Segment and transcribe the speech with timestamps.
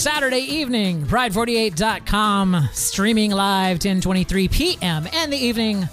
[0.00, 1.04] Saturday evening.
[1.04, 5.06] Pride48.com streaming live 10:23 p.m.
[5.12, 5.86] and the evening.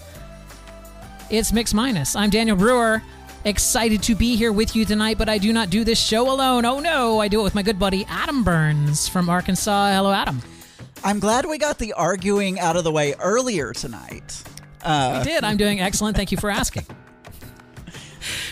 [1.30, 2.16] It's Mix Minus.
[2.16, 3.04] I'm Daniel Brewer.
[3.44, 6.64] Excited to be here with you tonight, but I do not do this show alone.
[6.64, 9.92] Oh no, I do it with my good buddy Adam Burns from Arkansas.
[9.92, 10.42] Hello, Adam.
[11.04, 14.42] I'm glad we got the arguing out of the way earlier tonight.
[14.84, 15.44] Uh, we did.
[15.44, 16.16] I'm doing excellent.
[16.16, 16.86] Thank you for asking.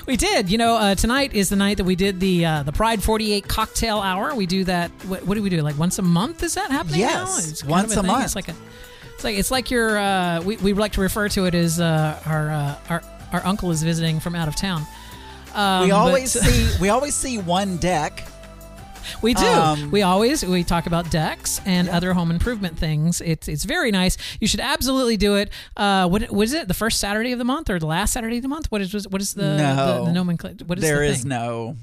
[0.06, 0.50] we did.
[0.50, 3.48] You know, uh, tonight is the night that we did the uh, the Pride 48
[3.48, 4.36] cocktail hour.
[4.36, 4.92] We do that.
[5.08, 5.62] What, what, do we do?
[5.62, 6.44] Like once a month?
[6.44, 7.00] Is that happening?
[7.00, 8.26] Yes, once a, a month.
[8.26, 8.56] It's like a.
[9.16, 9.98] It's like it's like your.
[9.98, 13.72] Uh, we we like to refer to it as uh, our uh, our our uncle
[13.72, 14.86] is visiting from out of town.
[15.54, 18.28] Um, we always but, see we always see one deck
[19.22, 19.46] we do.
[19.46, 21.98] Um, we always we talk about decks and yeah.
[21.98, 23.22] other home improvement things.
[23.22, 24.18] It's it's very nice.
[24.40, 25.52] You should absolutely do it.
[25.78, 26.68] Uh, what was it?
[26.68, 28.72] The first Saturday of the month or the last Saturday of the month?
[28.72, 30.66] What is what is the no, the, the nomenclature?
[30.66, 31.76] What is there the is no.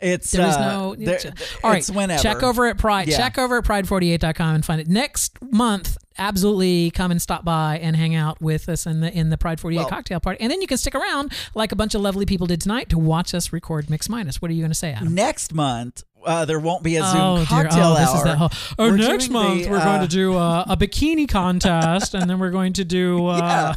[0.00, 0.94] It's there is uh, no.
[0.94, 1.18] There,
[1.62, 2.22] all right, whenever.
[2.22, 3.08] check over at Pride.
[3.08, 3.18] Yeah.
[3.18, 5.98] Check over at pride48.com and find it next month.
[6.16, 9.60] Absolutely, come and stop by and hang out with us in the in the Pride
[9.60, 12.26] 48 well, cocktail party, and then you can stick around like a bunch of lovely
[12.26, 14.40] people did tonight to watch us record Mix Minus.
[14.40, 15.14] What are you going to say, Adam?
[15.14, 18.36] Next month, uh, there won't be a Zoom oh, cocktail oh, this hour.
[18.36, 22.28] Whole, oh, next month the, we're uh, going to do a, a bikini contest, and
[22.28, 23.20] then we're going to do.
[23.30, 23.74] Uh, yeah,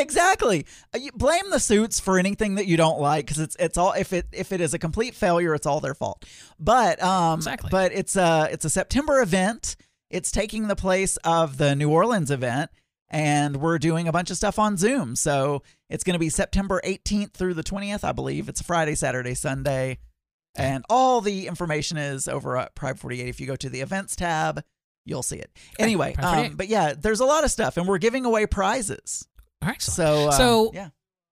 [0.00, 0.66] exactly.
[0.94, 3.92] Uh, you blame the suits for anything that you don't like because it's it's all
[3.92, 6.24] if it if it is a complete failure, it's all their fault.
[6.58, 7.68] But um, exactly.
[7.70, 9.76] But it's a it's a September event.
[10.10, 12.70] It's taking the place of the New Orleans event,
[13.08, 15.16] and we're doing a bunch of stuff on Zoom.
[15.16, 18.48] So it's going to be September 18th through the 20th, I believe.
[18.48, 19.98] It's Friday, Saturday, Sunday.
[20.58, 23.28] And all the information is over at Pride 48.
[23.28, 24.62] If you go to the events tab,
[25.04, 25.50] you'll see it.
[25.78, 29.26] Anyway, um, but yeah, there's a lot of stuff, and we're giving away prizes.
[29.62, 29.80] All right.
[29.80, 30.88] So, uh, so yeah.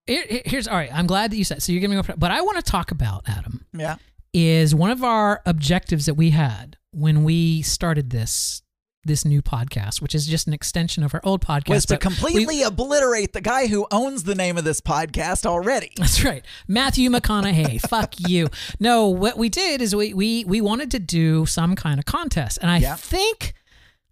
[0.06, 0.92] Here, here's all right.
[0.92, 1.72] I'm glad that you said so.
[1.72, 3.64] You're giving away, but I want to talk about Adam.
[3.73, 3.96] Yeah.
[4.33, 8.62] Is one of our objectives that we had when we started this
[9.05, 11.69] this new podcast, which is just an extension of our old podcast.
[11.69, 15.92] Was to completely we, obliterate the guy who owns the name of this podcast already.
[15.97, 16.45] That's right.
[16.67, 17.81] Matthew McConaughey.
[17.89, 18.48] Fuck you.
[18.81, 22.59] No, what we did is we we we wanted to do some kind of contest.
[22.61, 22.97] And I yeah.
[22.97, 23.55] think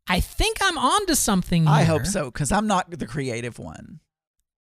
[0.09, 1.73] I think I'm onto something here.
[1.73, 4.01] I hope so, because I'm not the creative one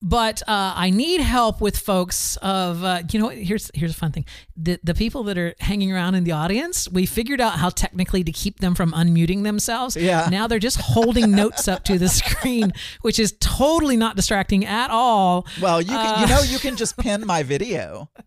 [0.01, 4.12] but uh, I need help with folks of uh, you know here's here's a fun
[4.12, 4.25] thing
[4.57, 8.23] the the people that are hanging around in the audience we figured out how technically
[8.23, 12.09] to keep them from unmuting themselves yeah now they're just holding notes up to the
[12.09, 16.57] screen which is totally not distracting at all well you can, uh, you know you
[16.57, 18.09] can just pin my video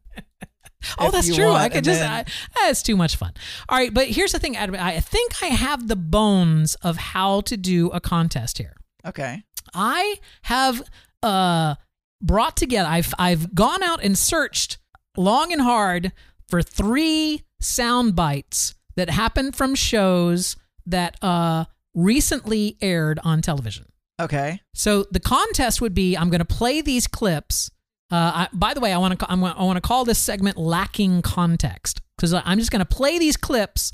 [0.98, 1.46] Oh, that's true.
[1.46, 2.00] Want, I could just.
[2.00, 2.26] Then...
[2.56, 3.32] I, it's too much fun.
[3.70, 4.76] All right, but here's the thing, Adam.
[4.78, 8.74] I think I have the bones of how to do a contest here.
[9.06, 9.44] Okay.
[9.72, 10.82] I have
[11.24, 11.74] uh,
[12.22, 12.88] brought together.
[12.88, 14.78] I've I've gone out and searched
[15.16, 16.12] long and hard
[16.48, 21.64] for three sound bites that happened from shows that uh,
[21.94, 23.86] recently aired on television.
[24.20, 24.60] Okay.
[24.74, 27.70] So the contest would be I'm going to play these clips.
[28.10, 31.22] Uh, I, by the way, I want to I want to call this segment lacking
[31.22, 33.90] context because I'm just going to play these clips,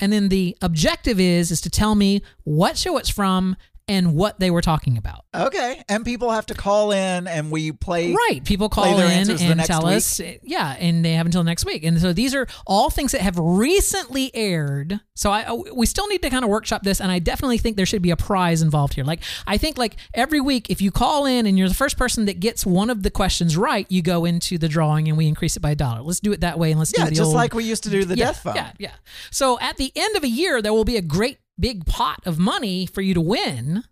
[0.00, 3.56] and then the objective is is to tell me what show it's from
[3.92, 5.26] and what they were talking about.
[5.34, 5.82] Okay.
[5.86, 8.12] And people have to call in and we play.
[8.12, 8.42] Right.
[8.42, 9.96] People call in and tell week.
[9.96, 10.18] us.
[10.42, 10.76] Yeah.
[10.78, 11.84] And they have until next week.
[11.84, 15.00] And so these are all things that have recently aired.
[15.14, 17.00] So I uh, we still need to kind of workshop this.
[17.00, 19.04] And I definitely think there should be a prize involved here.
[19.04, 22.24] Like, I think like every week, if you call in and you're the first person
[22.24, 25.56] that gets one of the questions right, you go into the drawing and we increase
[25.56, 26.00] it by a dollar.
[26.00, 26.70] Let's do it that way.
[26.70, 28.42] And let's yeah, do the just old, like we used to do the yeah, death
[28.42, 28.54] phone.
[28.54, 28.72] Yeah.
[28.78, 28.92] Yeah.
[29.30, 32.38] So at the end of a year, there will be a great big pot of
[32.38, 33.84] money for you to win.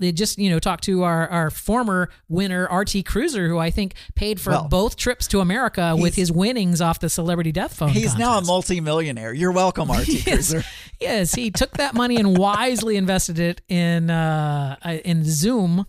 [0.00, 3.94] They just, you know, talked to our, our former winner, RT Cruiser, who I think
[4.14, 7.88] paid for well, both trips to America with his winnings off the Celebrity Death Phone.
[7.88, 8.18] He's contest.
[8.18, 9.32] now a multimillionaire.
[9.32, 10.62] You're welcome, RT yes, Cruiser.
[11.00, 15.84] yes, he took that money and wisely invested it in uh, in Zoom.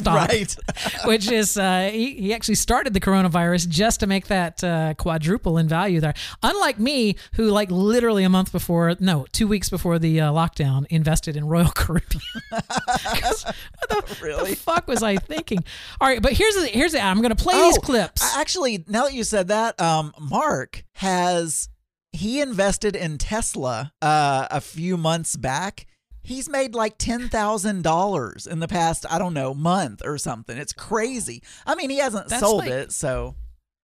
[0.00, 0.56] Right?
[1.04, 5.58] which is uh, he, he actually started the coronavirus just to make that uh, quadruple
[5.58, 6.14] in value there.
[6.42, 10.86] Unlike me, who like literally a month before, no, two weeks before the uh, lockdown,
[10.88, 12.22] invested in Royal Caribbean.
[12.50, 13.54] what
[13.88, 14.50] the, really?
[14.50, 15.64] the fuck was I thinking?
[16.00, 17.00] All right, but here's the here's the.
[17.00, 18.36] I'm going to play oh, these clips.
[18.36, 21.68] Actually, now that you said that, um, Mark has
[22.12, 25.86] he invested in Tesla uh, a few months back
[26.22, 30.56] He's made like $10,000 in the past, I don't know, month or something.
[30.56, 31.42] It's crazy.
[31.66, 33.34] I mean, he hasn't that's sold like, it, so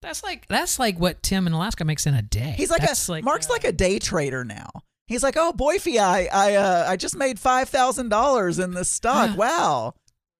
[0.03, 2.55] That's like that's like what Tim in Alaska makes in a day.
[2.57, 4.71] He's like that's a like, Mark's uh, like a day trader now.
[5.07, 9.37] He's like, "Oh, Boyfie, I I uh, I just made $5,000 in this stock.
[9.37, 9.95] wow."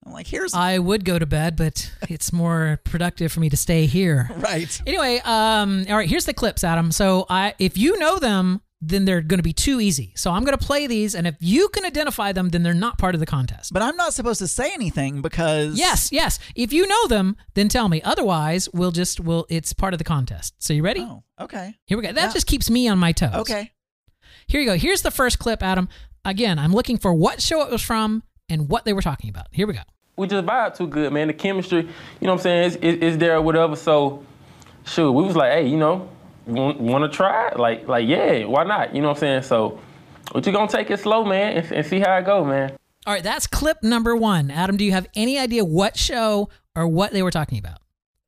[0.07, 0.55] I'm like, here's.
[0.55, 4.31] I would go to bed, but it's more productive for me to stay here.
[4.39, 4.81] Right.
[4.87, 6.09] Anyway, um, all right.
[6.09, 6.93] Here's the clips, Adam.
[6.93, 10.13] So I, if you know them, then they're going to be too easy.
[10.15, 12.97] So I'm going to play these, and if you can identify them, then they're not
[12.97, 13.73] part of the contest.
[13.73, 16.39] But I'm not supposed to say anything because Yes, yes.
[16.55, 18.01] If you know them, then tell me.
[18.03, 19.47] Otherwise, we'll just will.
[19.49, 20.55] It's part of the contest.
[20.59, 21.01] So you ready?
[21.01, 21.75] Oh, okay.
[21.87, 22.13] Here we go.
[22.13, 22.33] That Yeah.
[22.33, 23.35] just keeps me on my toes.
[23.35, 23.73] Okay.
[24.47, 24.77] Here you go.
[24.77, 25.89] Here's the first clip, Adam.
[26.25, 29.47] Again, I'm looking for what show it was from and what they were talking about.
[29.51, 29.81] Here we go.
[30.17, 31.27] we just vibe too good, man.
[31.29, 31.89] The chemistry, you
[32.23, 33.77] know what I'm saying, is is, is there or whatever.
[33.77, 34.25] So,
[34.85, 36.09] shoot, we was like, hey, you know,
[36.49, 37.53] want, want to try?
[37.55, 38.95] Like, like, yeah, why not?
[38.95, 39.43] You know what I'm saying?
[39.43, 39.79] So,
[40.35, 42.73] we you gonna take it slow, man, and, and see how it go, man.
[43.07, 44.51] All right, that's clip number one.
[44.51, 47.79] Adam, do you have any idea what show or what they were talking about?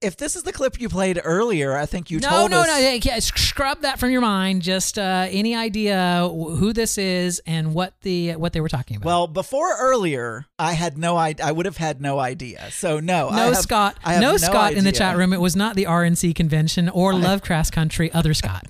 [0.02, 2.68] If this is the clip you played earlier, I think you no, told no, us.
[2.68, 2.78] no.
[2.78, 4.62] yeah, yeah, Scrub that from your mind.
[4.62, 9.04] Just uh, any idea who this is and what the what they were talking about.
[9.06, 11.44] Well, before earlier, I had no idea.
[11.44, 12.70] I would have had no idea.
[12.70, 15.34] So no, I no have- Scott, I have no, Scott in the chat room.
[15.34, 18.10] It was not the RNC convention or Lovecraft Country.
[18.12, 18.64] Other Scott.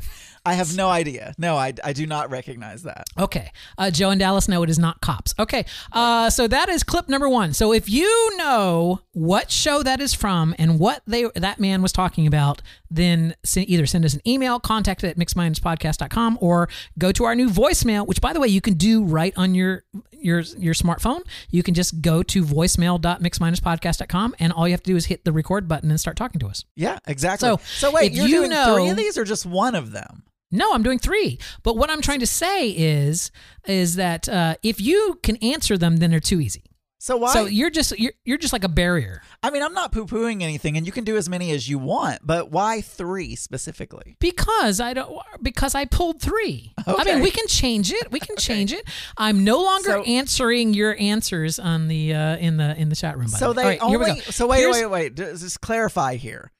[0.44, 1.34] I have no idea.
[1.38, 3.06] No, I, I do not recognize that.
[3.18, 3.50] Okay.
[3.76, 5.34] Uh, Joe and Dallas know it is not cops.
[5.38, 5.64] Okay.
[5.92, 7.52] Uh, so that is clip number one.
[7.52, 11.92] So if you know what show that is from and what they that man was
[11.92, 17.34] talking about, then either send us an email, contact at mixminuspodcast.com, or go to our
[17.34, 19.84] new voicemail, which by the way you can do right on your
[20.22, 21.22] your your smartphone.
[21.50, 25.32] You can just go to voicemail.mixminuspodcast.com and all you have to do is hit the
[25.32, 26.64] record button and start talking to us.
[26.76, 27.48] Yeah, exactly.
[27.48, 30.24] So, So, wait, you're you doing know- three of these or just one of them?
[30.52, 31.38] No, I'm doing three.
[31.62, 33.30] But what I'm trying to say is,
[33.68, 36.64] is that uh, if you can answer them, then they're too easy.
[37.02, 37.32] So why?
[37.32, 40.42] So you're just you're you're just like a barrier I mean, I'm not poo pooing
[40.42, 44.16] anything, and you can do as many as you want, but why three specifically?
[44.20, 46.74] because I don't because I pulled three.
[46.86, 46.94] Okay.
[46.98, 48.12] I mean, we can change it.
[48.12, 48.86] We can change it.
[49.16, 53.16] I'm no longer So- answering your answers on the uh, in the in the chat
[53.16, 53.30] room.
[53.30, 53.62] By So the way.
[53.62, 54.20] they right, only.
[54.20, 55.14] So wait, Here's- wait, wait.
[55.16, 56.52] Just clarify here.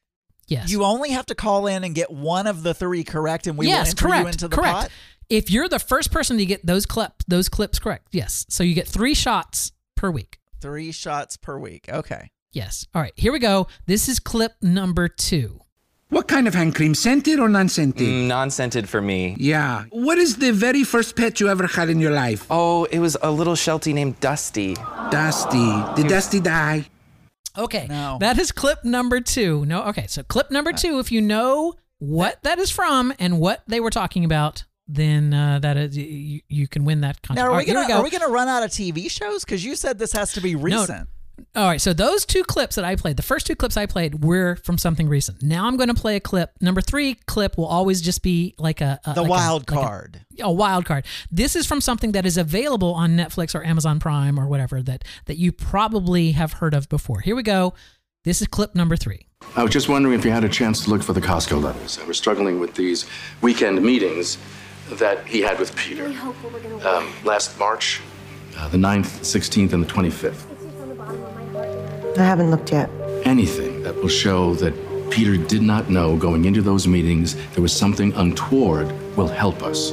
[0.48, 0.70] Yes.
[0.70, 3.66] You only have to call in and get one of the three correct, and we
[3.66, 4.22] will enter correct.
[4.22, 4.72] you into the correct.
[4.75, 4.90] pot.
[5.28, 8.08] If you're the first person to get those clips, those clips correct.
[8.10, 8.46] Yes.
[8.48, 9.70] So you get three shots
[10.00, 10.38] per week.
[10.62, 11.88] Three shots per week.
[11.91, 12.31] Okay.
[12.52, 12.87] Yes.
[12.94, 13.12] All right.
[13.17, 13.67] Here we go.
[13.87, 15.61] This is clip number two.
[16.08, 16.94] What kind of hand cream?
[16.94, 18.08] Scented or non-scented?
[18.08, 19.37] Mm, Non-scented for me.
[19.38, 19.85] Yeah.
[19.91, 22.47] What is the very first pet you ever had in your life?
[22.50, 24.75] Oh, it was a little Sheltie named Dusty.
[25.11, 25.70] Dusty.
[25.94, 26.87] Did Dusty die?
[27.56, 27.87] Okay.
[27.88, 28.17] No.
[28.20, 29.64] That is clip number two.
[29.67, 29.85] No.
[29.85, 30.06] Okay.
[30.08, 30.99] So clip number two.
[30.99, 34.64] If you know what that is from and what they were talking about,
[34.94, 37.37] then uh, that is you, you can win that contest.
[37.44, 37.98] Now, are All we right, gonna we go.
[37.98, 39.44] are we gonna run out of TV shows?
[39.44, 41.08] Because you said this has to be recent.
[41.56, 44.22] All right, so those two clips that I played, the first two clips I played
[44.22, 45.42] were from something recent.
[45.42, 46.50] Now I'm going to play a clip.
[46.60, 49.78] Number three clip will always just be like a, a The like a- wild like
[49.78, 50.20] a- card.
[50.38, 51.06] a wild card.
[51.31, 55.02] This is from something that is available on Netflix or Amazon Prime or whatever that
[55.25, 57.20] that you probably have heard of before.
[57.20, 57.72] Here we go.
[58.25, 59.26] This is clip number three.
[59.56, 61.98] I was just wondering if you had a chance to look for the Costco letters.
[61.98, 63.06] I was struggling with these
[63.40, 64.37] weekend meetings
[64.98, 66.06] that he had with Peter.
[66.87, 68.00] Um, last March,
[68.56, 70.46] uh, the 9th, 16th, and the 25th.
[72.19, 72.90] I haven't looked yet.
[73.25, 74.75] Anything that will show that
[75.10, 79.92] Peter did not know going into those meetings there was something untoward will help us.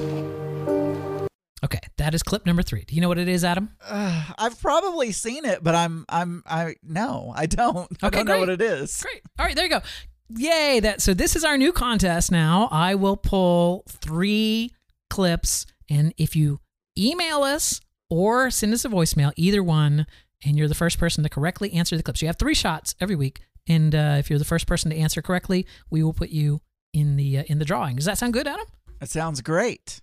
[1.63, 2.83] Okay, that is clip number three.
[2.85, 3.71] Do you know what it is, Adam?
[3.89, 7.87] I've probably seen it, but I'm I'm I no, I don't.
[8.03, 9.01] I Okay, don't know what it is.
[9.01, 9.21] Great.
[9.39, 9.81] All right, there you go.
[10.29, 10.79] Yay!
[10.81, 12.67] That so this is our new contest now.
[12.71, 14.71] I will pull three
[15.09, 16.59] clips, and if you
[16.97, 20.05] email us or send us a voicemail, either one,
[20.45, 23.15] and you're the first person to correctly answer the clips, you have three shots every
[23.15, 23.41] week.
[23.67, 26.61] And uh, if you're the first person to answer correctly, we will put you
[26.93, 27.97] in the uh, in the drawing.
[27.97, 28.65] Does that sound good, Adam?
[28.99, 30.01] That sounds great.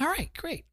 [0.00, 0.64] All right, great.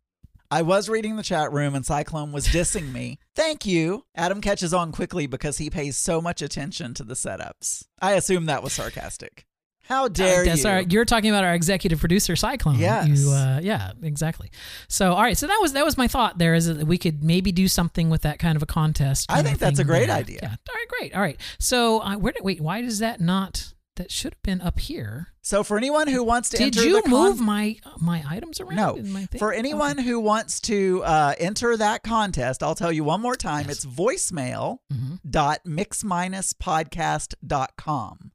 [0.51, 3.17] I was reading the chat room and Cyclone was dissing me.
[3.35, 4.05] Thank you.
[4.15, 7.85] Adam catches on quickly because he pays so much attention to the setups.
[7.99, 9.47] I assume that was sarcastic.
[9.83, 10.69] How dare Uh, that's you?
[10.69, 10.91] all right.
[10.91, 12.79] You're talking about our executive producer Cyclone.
[12.79, 13.07] Yes.
[13.07, 14.49] You, uh, yeah, exactly.
[14.87, 15.37] So, all right.
[15.37, 16.37] So that was that was my thought.
[16.37, 19.31] There is that we could maybe do something with that kind of a contest.
[19.31, 20.15] I think that's a great there.
[20.17, 20.39] idea.
[20.41, 20.49] Yeah.
[20.49, 20.87] All right.
[20.89, 21.15] Great.
[21.15, 21.39] All right.
[21.59, 22.61] So uh, where did wait?
[22.61, 23.73] Why does that not?
[23.95, 25.27] That should have been up here.
[25.43, 28.75] So for anyone who wants to Did enter you con- move my my items around?
[28.75, 28.95] No.
[28.95, 29.37] in my thing?
[29.37, 30.07] For anyone Okay.
[30.07, 33.69] who wants to uh, enter that contest, I'll tell you one more time.
[33.69, 35.19] It's voicemail Mhm.
[35.29, 38.31] dot mix minus podcast dot com.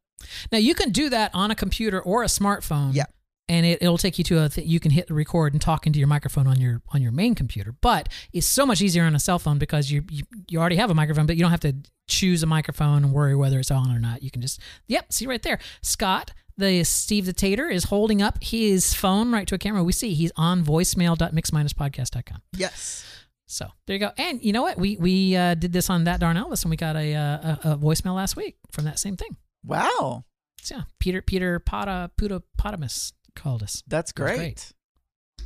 [0.53, 2.95] Now you can do that on a computer or a smartphone.
[2.95, 3.05] Yeah.
[3.51, 5.87] And it, it'll take you to a th- you can hit the record and talk
[5.87, 7.75] into your microphone on your on your main computer.
[7.81, 10.91] But it's so much easier on a cell phone because you, you you already have
[10.91, 11.75] a microphone, but you don't have to
[12.09, 14.23] choose a microphone and worry whether it's on or not.
[14.23, 15.59] You can just yep, see right there.
[15.81, 19.83] Scott, the Steve the Tater, is holding up his phone right to a camera.
[19.83, 22.43] We see he's on voicemail.mixminuspodcast.com.
[22.55, 23.05] Yes.
[23.47, 24.11] So there you go.
[24.19, 24.77] And you know what?
[24.77, 27.73] We we uh, did this on that darn Elvis, and we got a, uh, a
[27.73, 29.37] a voicemail last week from that same thing.
[29.69, 30.25] Wow.
[30.63, 33.83] So yeah, Peter Peter Potta Puta Potamus called us.
[33.87, 34.37] That's That great.
[34.37, 34.73] great.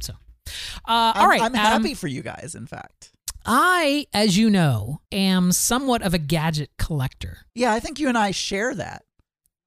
[0.00, 0.14] So,
[0.86, 2.54] uh, all I'm, I'm Adam, happy for you guys.
[2.54, 3.10] In fact,
[3.44, 7.38] I, as you know, am somewhat of a gadget collector.
[7.54, 9.02] yeah, I think you and I share that.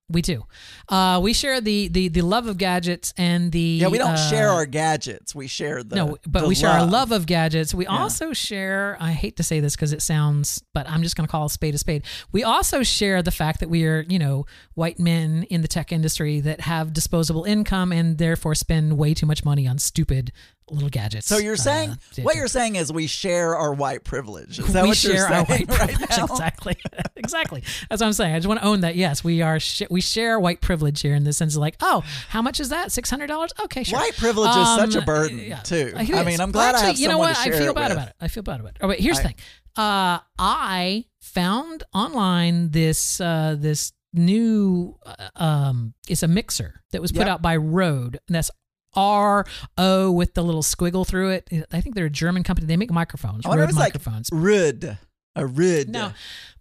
[0.07, 0.45] We do.
[0.87, 4.29] Uh, we share the, the the love of gadgets and the Yeah, we don't uh,
[4.29, 5.33] share our gadgets.
[5.33, 7.73] We share the no, but the we share our love of gadgets.
[7.73, 7.97] We Yeah.
[7.97, 8.97] also share.
[8.99, 11.49] I hate to say this because it sounds, but I'm just going to call a
[11.49, 12.03] spade a spade.
[12.31, 14.45] We also share the fact that we are, you know,
[14.75, 19.25] white men in the tech industry that have disposable income and therefore spend way too
[19.25, 20.31] much money on stupid
[20.71, 21.27] little gadgets.
[21.27, 24.57] So you're saying Uh, what you're saying is we share our white privilege.
[24.59, 26.09] Is that we what share you're our saying white privilege.
[26.17, 26.23] now?
[26.25, 26.75] Exactly,
[27.15, 27.63] exactly.
[27.89, 28.33] That's what I'm saying.
[28.33, 28.95] I just want to own that.
[28.95, 29.59] Yes, we are.
[29.59, 32.69] Sh- we share white privilege here in the sense of like, oh, how much is
[32.69, 32.91] that?
[32.91, 33.51] Six hundred dollars?
[33.65, 33.99] Okay, sure.
[33.99, 35.59] White privilege is such a Um, burden yeah.
[35.59, 35.93] too.
[35.95, 36.09] I is.
[36.09, 37.37] mean, I'm Well, glad actually, I have you know what?
[37.37, 37.97] I feel bad with.
[37.97, 38.15] about it.
[38.21, 38.77] I feel bad about it.
[38.81, 39.35] Oh wait, here's the thing.
[39.77, 47.11] Uh, I found online this uh, this new uh, um, it's a mixer that was
[47.11, 47.27] put Yep.
[47.27, 48.17] out by Rode.
[48.27, 48.49] And that's
[48.95, 49.45] R
[49.77, 51.49] O with the little squiggle through it.
[51.71, 52.67] I think they're a German company.
[52.67, 53.45] They make microphones.
[53.45, 54.29] I Rode if it's like microphones.
[54.31, 54.97] Rud,
[55.35, 55.89] a Rud.
[55.89, 56.11] No,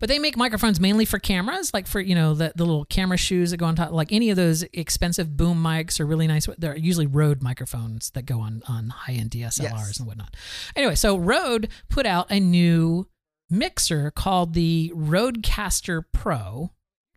[0.01, 3.17] but they make microphones mainly for cameras, like for you know the, the little camera
[3.17, 3.93] shoes that go on top.
[3.93, 6.49] Like any of those expensive boom mics are really nice.
[6.59, 9.99] They're usually Rode microphones that go on on high end DSLRs Yes.
[9.99, 10.35] and whatnot.
[10.75, 13.07] Anyway, so Rode put out a new
[13.51, 16.71] mixer called the Rodecaster Pro.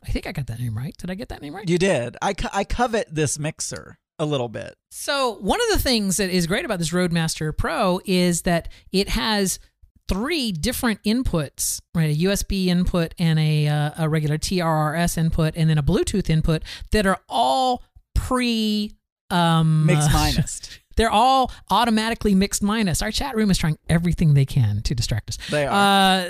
[0.08, 0.96] I think I got that name right.
[0.98, 1.68] Did I get that name right?
[1.68, 2.16] You did.
[2.22, 4.76] I, co- I covet this mixer a little bit.
[4.90, 9.10] So one of the things that is great about this Rodecaster Pro is that it
[9.10, 9.60] has
[10.08, 12.10] three different inputs, right?
[12.10, 16.64] A USB input and a uh, a regular TRRS input, and then a Bluetooth input
[16.92, 17.84] that are all
[18.16, 18.94] pre
[19.30, 20.62] um, Mixed minus.
[20.98, 23.02] They're all automatically mixed minus.
[23.02, 25.38] Our chat room is trying everything they can to distract us.
[25.50, 25.74] They are.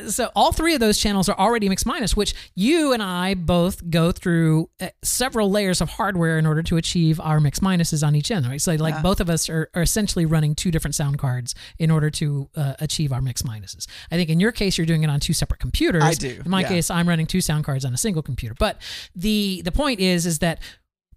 [0.06, 3.34] Uh, so all three of those channels are already mixed minus, which you and I
[3.34, 8.06] both go through uh, several layers of hardware in order to achieve our mixed minuses
[8.06, 8.46] on each end.
[8.48, 8.62] Right.
[8.62, 9.02] So like Yeah.
[9.02, 12.74] both of us are, are essentially running two different sound cards in order to uh,
[12.80, 13.88] achieve our mixed minuses.
[14.12, 16.04] I think in your case you're doing it on two separate computers.
[16.04, 16.68] I do, In my yeah.
[16.68, 18.54] case, I'm running two sound cards on a single computer.
[18.60, 18.82] But
[19.16, 20.60] the the point is is that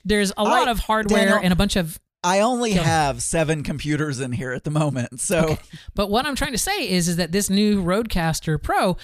[0.04, 2.84] there's a lot I- of hardware Daniel, and a bunch of I only ahead.
[2.86, 5.20] have seven computers in here at the moment.
[5.20, 5.58] So
[5.94, 8.96] But what I'm trying to say is, is that this new Rodecaster Pro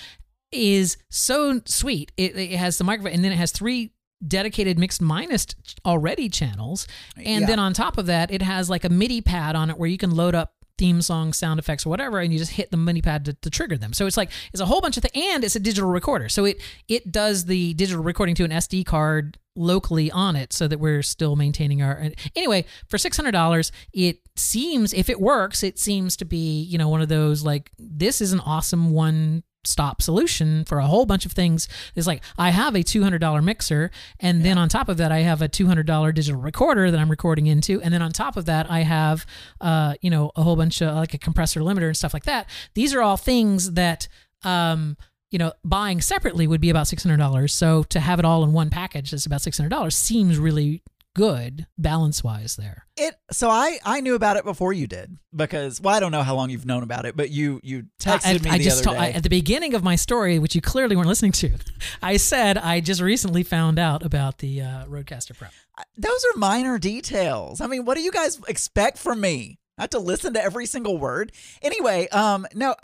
[0.52, 2.12] is so sweet.
[2.16, 3.92] It, it has the microphone, and then it has three
[4.26, 5.46] dedicated mixed minus
[5.85, 7.46] already channels, and Yeah.
[7.46, 9.99] then on top of that, it has like a MIDI pad on it where you
[9.99, 13.02] can load up theme songs, sound effects, or whatever, and you just hit the MIDI
[13.02, 13.92] pad to, to trigger them.
[13.92, 16.28] So it's like it's a whole bunch of things, and it's a digital recorder.
[16.28, 20.68] So it it does the digital recording to an SD card locally on it, so
[20.68, 22.11] that we're still maintaining our.
[22.35, 26.78] Anyway, for six hundred dollars, it seems if it works, it seems to be you
[26.78, 31.06] know one of those like this is an awesome one stop solution for a whole
[31.06, 31.68] bunch of things.
[31.94, 35.42] It's like I have a $200 mixer and then on top of that I have
[35.42, 38.80] a $200 digital recorder that I'm recording into and then on top of that I
[38.80, 39.26] have
[39.61, 42.49] uh you know a whole bunch of like a compressor limiter and stuff like that.
[42.75, 44.08] These are all things that
[44.44, 44.96] um
[45.30, 47.50] you know buying separately would be about $600.
[47.50, 50.82] So to have it all in one package that's about $600 seems really
[51.16, 52.87] good balance wise there.
[52.99, 56.23] it so I I knew about it before you did because well I don't know
[56.23, 58.87] how long you've known about it, but you you texted I, me I the just
[58.87, 59.08] other ta- day.
[59.08, 61.52] I- at the beginning of my story, which you clearly weren't listening to.
[62.02, 65.49] I said I just recently found out about the uh, Rodecaster Pro.
[65.96, 67.62] Those are minor details.
[67.62, 69.58] I mean, what do you guys expect from me?
[69.78, 71.32] I have to listen to every single word.
[71.62, 72.75] Anyway, um, no.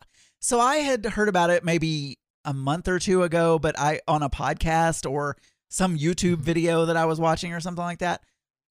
[0.40, 4.22] So I had heard about it maybe a month or two ago, but I on
[4.22, 5.36] a podcast or
[5.72, 6.42] some YouTube Mm-hmm.
[6.42, 8.22] video that I was watching or something like that,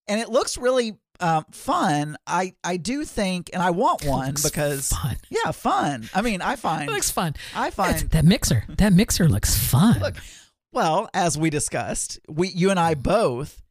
[0.08, 2.16] and it looks really um, fun.
[2.28, 5.18] I I do think, and I want one because fun.
[5.30, 6.10] yeah, fun.
[6.14, 7.34] I mean, I find It looks fun.
[7.56, 8.64] I find that mixer.
[8.78, 10.00] That mixer looks fun.
[10.00, 10.16] Look,
[10.74, 13.62] well, as we discussed, we you and I both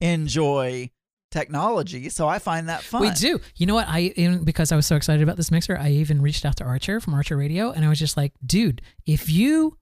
[0.00, 0.90] enjoy
[1.30, 3.00] technology, so I find that fun.
[3.02, 3.40] We do.
[3.56, 3.88] You know what?
[3.88, 6.64] I even because I was so excited about this mixer, I even reached out to
[6.64, 9.76] Archer from Archer Radio, and I was just like, "Dude, if you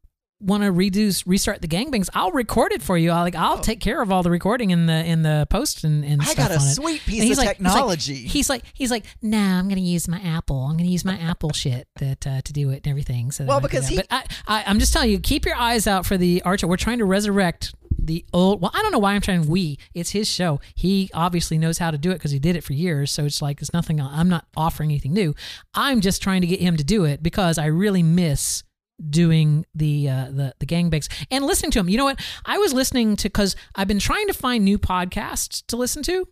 [0.44, 3.10] want to redo restart the gangbangs, I'll record it for you.
[3.10, 6.04] I'll like I'll take care of all the recording in the in the post and,
[6.04, 6.24] and Oh.
[6.24, 8.14] I stuff got a on it." sweet piece And he's of like- he's like- technology.
[8.26, 10.58] He's like, he's like, nah, I'm gonna use my Apple.
[10.66, 13.30] I'm gonna use my Apple shit that uh, to do it and everything.
[13.30, 16.06] So Well, because he- but I, I I'm just telling you, keep your eyes out
[16.06, 16.66] for the Archer.
[16.66, 18.60] We're trying to resurrect the old.
[18.60, 19.46] Well, I don't know why I'm trying.
[19.46, 20.60] We, it's his show.
[20.74, 23.10] He obviously knows how to do it because he did it for years.
[23.10, 23.98] So it's like it's nothing.
[24.00, 25.34] I'm not offering anything new.
[25.74, 28.62] I'm just trying to get him to do it because I really miss
[29.10, 31.88] doing the uh, the the gangbangs and listening to him.
[31.88, 32.20] You know what?
[32.44, 36.28] I was listening to because I've been trying to find new podcasts to listen to.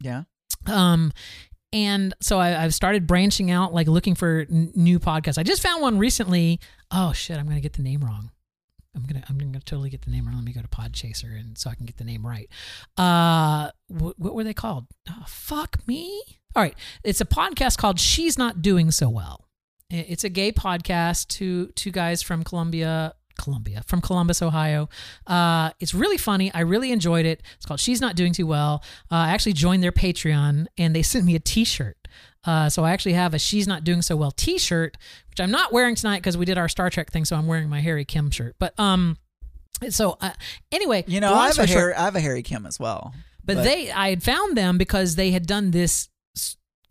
[0.00, 0.22] yeah.
[0.66, 1.12] Um,
[1.72, 5.38] and so I, I've started branching out, like looking for n- new podcasts.
[5.38, 6.60] I just found one recently.
[6.90, 8.30] Oh shit, I'm gonna get the name wrong.
[8.96, 10.36] I'm gonna I'm gonna totally get the name wrong.
[10.36, 12.48] Let me go to Podchaser and so I can get the name right.
[12.96, 14.86] Uh, wh- what were they called?
[15.08, 16.22] Oh, fuck me.
[16.56, 16.74] All right,
[17.04, 19.47] it's a podcast called "She's Not Doing So Well."
[19.90, 21.28] It's a gay podcast.
[21.28, 24.88] Two two guys from Columbia, Columbia from Columbus, Ohio.
[25.26, 26.52] Uh, it's really funny.
[26.52, 27.42] I really enjoyed it.
[27.56, 31.02] It's called "She's Not Doing Too Well." Uh, I actually joined their Patreon and they
[31.14, 31.96] sent me a T-shirt.
[32.44, 34.98] Uh, so I actually have a "She's Not Doing So Well" T-shirt,
[35.30, 37.24] which I'm not wearing tonight because we did our Star Trek thing.
[37.24, 38.56] So I'm wearing my Harry Kim shirt.
[38.58, 39.16] But um,
[39.88, 40.32] so uh,
[40.70, 43.14] anyway, You know, I have a Harry, I have a Harry Kim as well.
[43.42, 46.10] but, they, I had found them because they had done this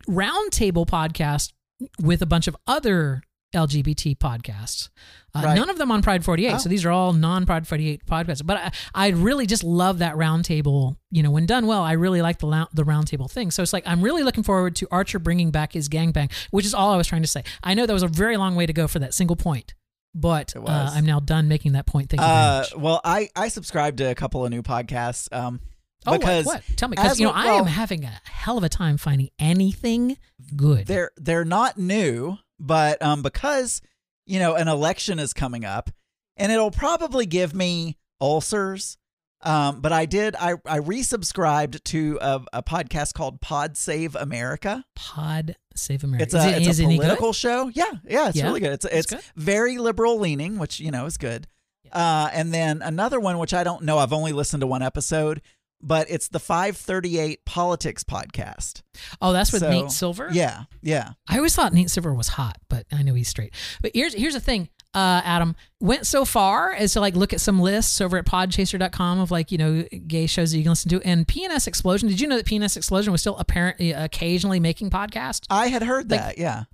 [0.08, 1.52] roundtable podcast
[2.00, 3.22] with a bunch of other
[3.54, 4.90] LGBT podcasts.
[5.34, 5.54] Uh, Right.
[5.54, 6.52] None of them on Pride 48.
[6.52, 6.58] Oh.
[6.58, 8.44] So these are all non Pride 48 podcasts.
[8.44, 10.96] But I, I really just love that roundtable.
[11.10, 13.50] You know, when done well, I really like the lou- the roundtable thing.
[13.50, 16.74] So it's like I'm really looking forward to Archer bringing back his gangbang, which is
[16.74, 17.44] all I was trying to say.
[17.62, 19.74] I know that was a very long way to go for that single point,
[20.14, 20.90] but uh.
[20.92, 22.10] I'm now done making that point.
[22.10, 25.32] Thank you Uh, well, I I subscribe to a couple of new podcasts.
[25.32, 25.60] Um,
[26.06, 26.62] Oh, what- because what?
[26.76, 29.30] Tell me, because you know we- I am having a hell of a time finding
[29.38, 30.16] anything
[30.56, 30.86] good.
[30.86, 33.80] they're they're not new, but um, because
[34.26, 35.90] you know an election is coming up,
[36.36, 38.96] and it'll probably give me ulcers.
[39.42, 44.84] Um, but I did I I resubscribed to a, a podcast called Pod Save America.
[44.96, 46.24] Pod Save America.
[46.24, 47.70] It's is a it, it's is a it political show.
[47.72, 48.46] Yeah, yeah, it's Yeah?
[48.46, 48.72] really good.
[48.72, 49.20] It's it's good?
[49.36, 51.46] very liberal leaning, which you know is good.
[51.92, 53.98] Uh, and then another one which I don't know.
[53.98, 55.40] I've only listened to one episode,
[55.80, 58.82] but it's the 538 Politics podcast.
[59.22, 60.28] Oh, that's with So, Nate Silver.
[60.32, 61.12] Yeah, yeah.
[61.28, 63.54] I always thought Nate Silver was hot, but I know he's straight.
[63.82, 64.68] But here's here's the thing.
[64.94, 69.20] Uh, Adam went so far as to like look at some lists over at podchaser.com
[69.20, 71.00] of like, you know, gay shows that you can listen to.
[71.02, 75.46] And PNS Explosion, did you know that PNS Explosion was still apparently occasionally making podcasts?
[75.50, 76.38] I had heard Like- that.
[76.38, 76.64] Yeah,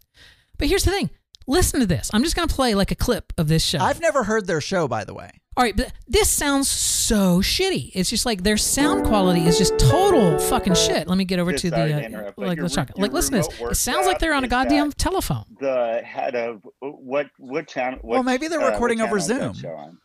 [0.59, 1.11] But here's the thing.
[1.47, 2.09] Listen to this.
[2.15, 3.79] I'm just going to play like a clip of this show.
[3.79, 5.31] I've never heard their show, by the way.
[5.57, 7.93] All right, but this sounds so shitty.
[7.95, 11.07] It's just like their sound quality is just total fucking shit.
[11.07, 12.91] Let me get over Just to the uh, interrupt, like your let's talk.
[12.97, 13.61] Like listen to this.
[13.61, 15.45] It sounds like they're on a goddamn telephone.
[15.61, 18.01] The head of what what channel?
[18.03, 19.99] What, Well, maybe they're uh, recording over channel is that Zoom.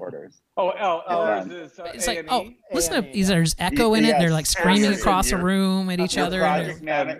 [0.00, 0.40] Orders.
[0.60, 1.40] Oh, oh, oh, Yeah.
[1.42, 2.26] is this, uh, It's like, A&E?
[2.30, 3.22] oh, listen to A&E.
[3.22, 4.18] there's echo in it.
[4.18, 4.98] They're like screaming Yes.
[4.98, 6.40] across a room at each other.
[6.40, 7.14] project man- Uh,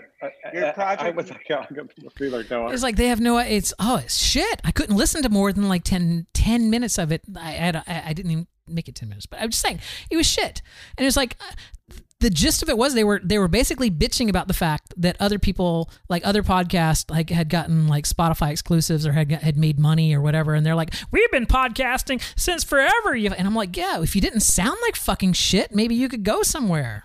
[0.52, 2.68] your project- I was like, I'm gonna feel like no.
[2.68, 3.38] It's like they have no.
[3.38, 4.60] It's oh, it's shit.
[4.64, 7.22] I couldn't listen to more than like 10, 10 minutes of it.
[7.36, 10.26] I I, I didn't even make it ten minutes, but I'm just saying it was
[10.26, 10.60] shit.
[10.98, 14.28] And it's like uh, the gist of it was they were they were basically bitching
[14.28, 19.06] about the fact that other people like other podcasts like had gotten like Spotify exclusives
[19.06, 23.14] or had had made money or whatever, and they're like, we've been podcasting since forever.
[23.16, 26.24] You- And I'm like, yeah, if you didn't sound like fucking shit, maybe you could
[26.24, 27.04] go somewhere.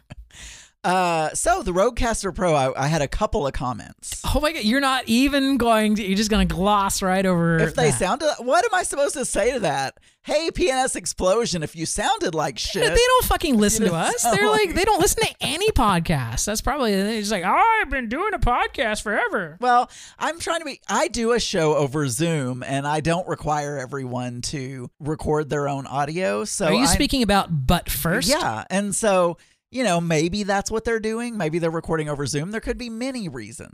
[0.83, 4.21] Uh, so the Rodecaster Pro, I, I had a couple of comments.
[4.35, 5.95] Oh my god, you're not even going.
[5.95, 7.57] to You're just going to gloss right over.
[7.59, 7.99] If they that.
[7.99, 9.97] sounded, what am I supposed to say to that?
[10.23, 14.23] Hey, PNS Explosion, if you sounded like shit, They don't fucking listen to us.
[14.23, 16.45] They're like like- they don't listen to any podcast.
[16.45, 19.57] That's probably they're just like, oh, I've been doing a podcast forever.
[19.59, 20.79] Well, I'm trying to be.
[20.89, 25.87] I do a show over Zoom, and I don't require everyone to record their own
[25.87, 26.45] audio.
[26.45, 28.29] So Are you I'm- speaking about but first?
[28.29, 29.37] Yeah, and so
[29.73, 31.37] you know maybe that's what they're doing.
[31.37, 32.51] Maybe they're recording over Zoom.
[32.51, 33.73] There could be many reasons.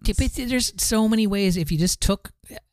[0.49, 1.57] There's so many ways.
[1.57, 2.31] If you just took,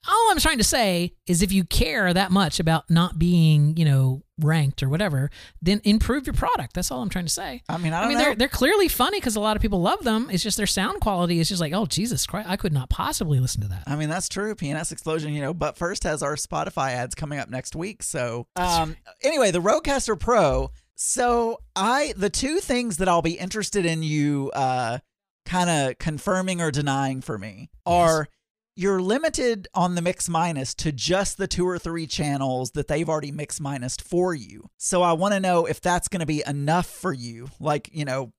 [0.08, 3.84] all I'm trying to say is, if you care that much about not being, you
[3.84, 5.30] know, ranked or whatever,
[5.62, 6.74] then improve your product.
[6.74, 7.62] That's all I'm trying to say.
[7.68, 8.24] I mean, I I mean, know.
[8.24, 10.28] they're they're clearly funny because a lot of people love them.
[10.30, 13.40] It's just their sound quality is just like, oh Jesus Christ, I could not possibly
[13.40, 13.84] listen to that.
[13.86, 14.54] I mean, that's true.
[14.54, 18.02] PNS Explosion, you know, but first has our Spotify ads coming up next week.
[18.02, 20.70] So, um, anyway, the Rodecaster Pro.
[20.96, 24.98] So, I, the two things that I'll be interested in you, uh,
[25.44, 28.28] kind of confirming or denying for me are
[28.74, 33.08] you're limited on the mix minus to just the two or three channels that they've
[33.08, 34.70] already mix minus for you.
[34.78, 37.50] So, I want to know if that's going to be enough for you.
[37.60, 38.32] Like, you know,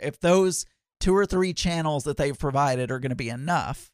[0.00, 0.66] if those
[0.98, 3.92] two or three channels that they've provided are going to be enough.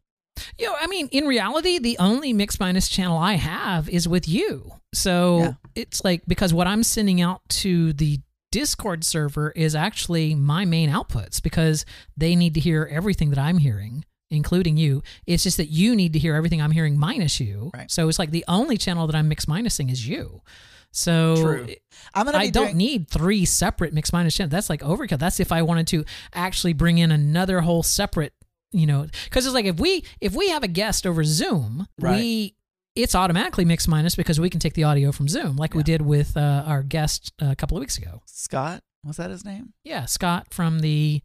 [0.58, 4.28] You know, I mean, in reality, the only mix minus channel I have is with
[4.28, 4.72] you.
[4.94, 5.52] So Yeah.
[5.74, 8.20] it's like because what I'm sending out to the
[8.52, 11.84] Discord server is actually my main outputs because
[12.16, 15.02] they need to hear everything that I'm hearing, including you.
[15.26, 17.70] It's just that you need to hear everything I'm hearing minus you.
[17.74, 17.90] Right.
[17.90, 20.40] So it's like the only channel that I'm mix minusing is you.
[20.92, 21.66] So True.
[22.14, 22.38] I'm gonna.
[22.38, 24.52] I don't doing- need three separate mix minus channels.
[24.52, 25.18] That's like overkill.
[25.18, 28.32] That's if I wanted to actually bring in another whole separate,
[28.72, 32.16] you know, because it's like if we if we have a guest over Zoom, Right.
[32.18, 32.54] we
[32.94, 36.00] it's automatically mixed minus because we can take the audio from Zoom, like we did
[36.02, 38.22] with uh, our guest uh, a couple of weeks ago.
[38.26, 38.82] Scott.
[39.04, 39.72] Was that his name?
[39.84, 41.22] Yeah, Scott from the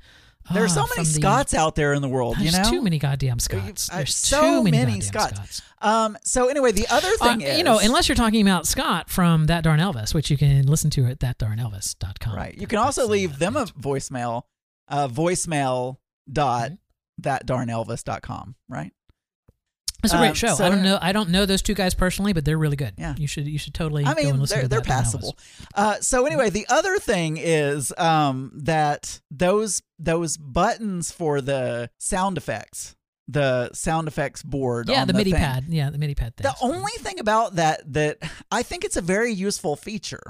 [0.54, 2.69] There's so Ah, many from the- Scots out there in the world, you There's know?
[2.69, 3.89] too many goddamn Scots.
[3.89, 5.36] Uh, There's so too many, many Scots.
[5.36, 5.62] Scots.
[5.82, 9.10] Um, so anyway, the other Uh, thing is, you know, unless you're talking about Scott
[9.10, 12.36] from That Darn Elvis, which you can listen to at that darn thatdarnelvis.com.
[12.36, 14.43] right, you can also leave them a voicemail,
[14.89, 15.97] uh, voicemail
[16.32, 16.71] dot
[17.23, 18.91] that darnelvis.com, right?
[20.03, 20.55] It's a great Um, show.
[20.55, 20.97] so- I don't know.
[20.99, 22.93] I don't know those two guys personally, but they're really good.
[22.97, 23.13] Yeah.
[23.19, 24.03] you should you should totally.
[24.03, 25.03] I go mean, and listen they're, to they're That Darn Elvis.
[25.03, 25.38] passable.
[25.75, 32.38] Uh, so anyway, the other thing is um, that those those buttons for the sound
[32.39, 32.95] effects,
[33.27, 35.65] the sound effects board, Yeah, on the, MIDI thing, pad.
[35.69, 36.45] Yeah, the MIDI pad thing.
[36.45, 38.17] The only thing about that that
[38.51, 40.23] I think it's a very useful feature,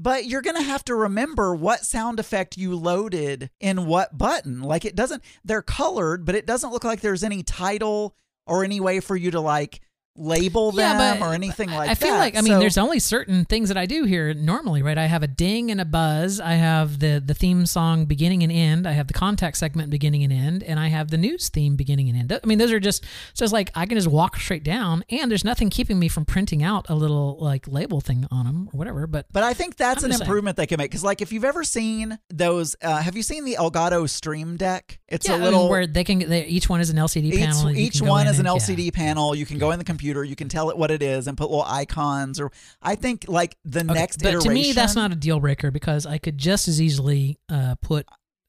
[0.00, 4.62] but you're going to have to remember what sound effect you loaded in what button.
[4.62, 8.80] Like it doesn't they're colored, but it doesn't look like there's any title or any
[8.80, 9.80] way for you to like
[10.16, 11.90] label them Yeah, or anything like that.
[11.90, 11.98] I that.
[11.98, 14.98] feel like I mean, So- there's only certain things that I do here normally, right?
[14.98, 16.40] I have a ding and a buzz.
[16.40, 18.86] I have the the theme song beginning and end.
[18.86, 22.08] I have the contact segment beginning and end, and I have the news theme beginning
[22.08, 22.32] and end.
[22.32, 25.30] I mean, those are just so it's like I can just walk straight down, and
[25.30, 28.78] there's nothing keeping me from printing out a little like label thing on them or
[28.78, 29.06] whatever.
[29.06, 30.28] But But I think that's I'm an just saying.
[30.28, 33.44] improvement they can make because, like, if you've ever seen those, uh, have you seen
[33.44, 34.98] the Elgato Stream Deck?
[35.08, 37.24] It's yeah, a I mean, little where they can they, each one is an LCD
[37.32, 37.70] each, panel.
[37.70, 38.66] each one is an and- yeah.
[38.66, 39.34] LCD panel.
[39.34, 40.24] You can go in the computer.
[40.24, 42.40] You can tell it what it is and put little icons.
[42.40, 44.48] Or I think like the Okay, next but iteration.
[44.48, 48.06] to me, that's not a deal breaker because I could just as easily uh, put,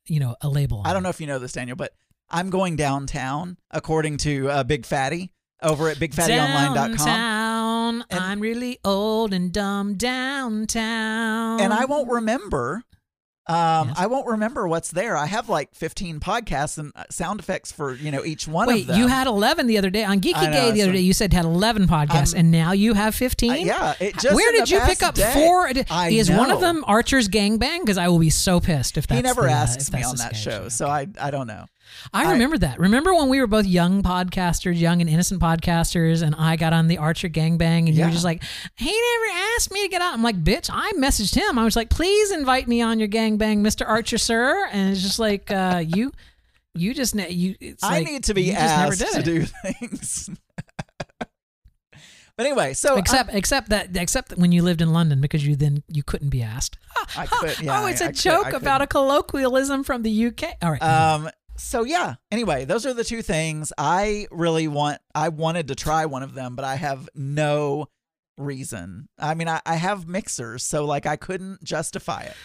[0.07, 0.79] you know, a label.
[0.79, 1.03] on I don't it.
[1.03, 1.91] know if you know this, Daniel, but
[2.29, 6.95] I'm going downtown according to uh, Big Fatty over at BigFattyOnline.com.
[6.95, 11.59] Downtown, I'm really old and dumb downtown.
[11.59, 12.83] and I won't remember.
[13.47, 15.17] Um, I won't remember what's there.
[15.17, 18.82] I have like 15 podcasts and uh, sound effects for you know each one Wait,
[18.82, 18.99] of them.
[18.99, 20.99] you had 11 the other day on Geeky know, Gay the other day.
[20.99, 23.51] You said you had 11 podcasts, and now you have 15.
[23.51, 25.34] Uh, yeah, it just Where did you pick up day.
[25.34, 25.69] four?
[25.89, 27.82] I Is one of them Archer's Gangbang?
[27.82, 30.04] Because I will be so pissed if that's he never the, uh, asks if me
[30.04, 31.65] on that show, so I I don't know.
[32.13, 32.80] I remember that.
[32.80, 36.88] Remember when we were both young podcasters, young and innocent podcasters, and I got on
[36.88, 38.43] the Archer Gangbang, and you were just like,
[38.75, 41.58] "He never asked me to get on." I'm like, "Bitch!" I messaged him.
[41.58, 45.19] I was like, "Please invite me on your gangbang, Mister Archer, sir." And it's just
[45.19, 46.12] like, uh, you,
[46.73, 47.56] you just ne- you.
[47.60, 49.45] It's I like, need to be you just never asked did to do
[49.80, 50.30] things.
[51.19, 55.56] but anyway, so except except that except that when you lived in London because you
[55.56, 56.77] then you couldn't be asked.
[56.95, 60.56] I, I could, yeah, oh, it's a a joke about a colloquialism from the UK.
[60.62, 60.82] All right.
[60.82, 61.30] Um.
[61.62, 62.15] So yeah.
[62.32, 65.00] Anyway, those are the two things I really want.
[65.15, 67.88] I wanted to try one of them, but I have no
[68.38, 69.08] reason.
[69.17, 72.36] I mean, I, I have mixers, so like I couldn't justify it.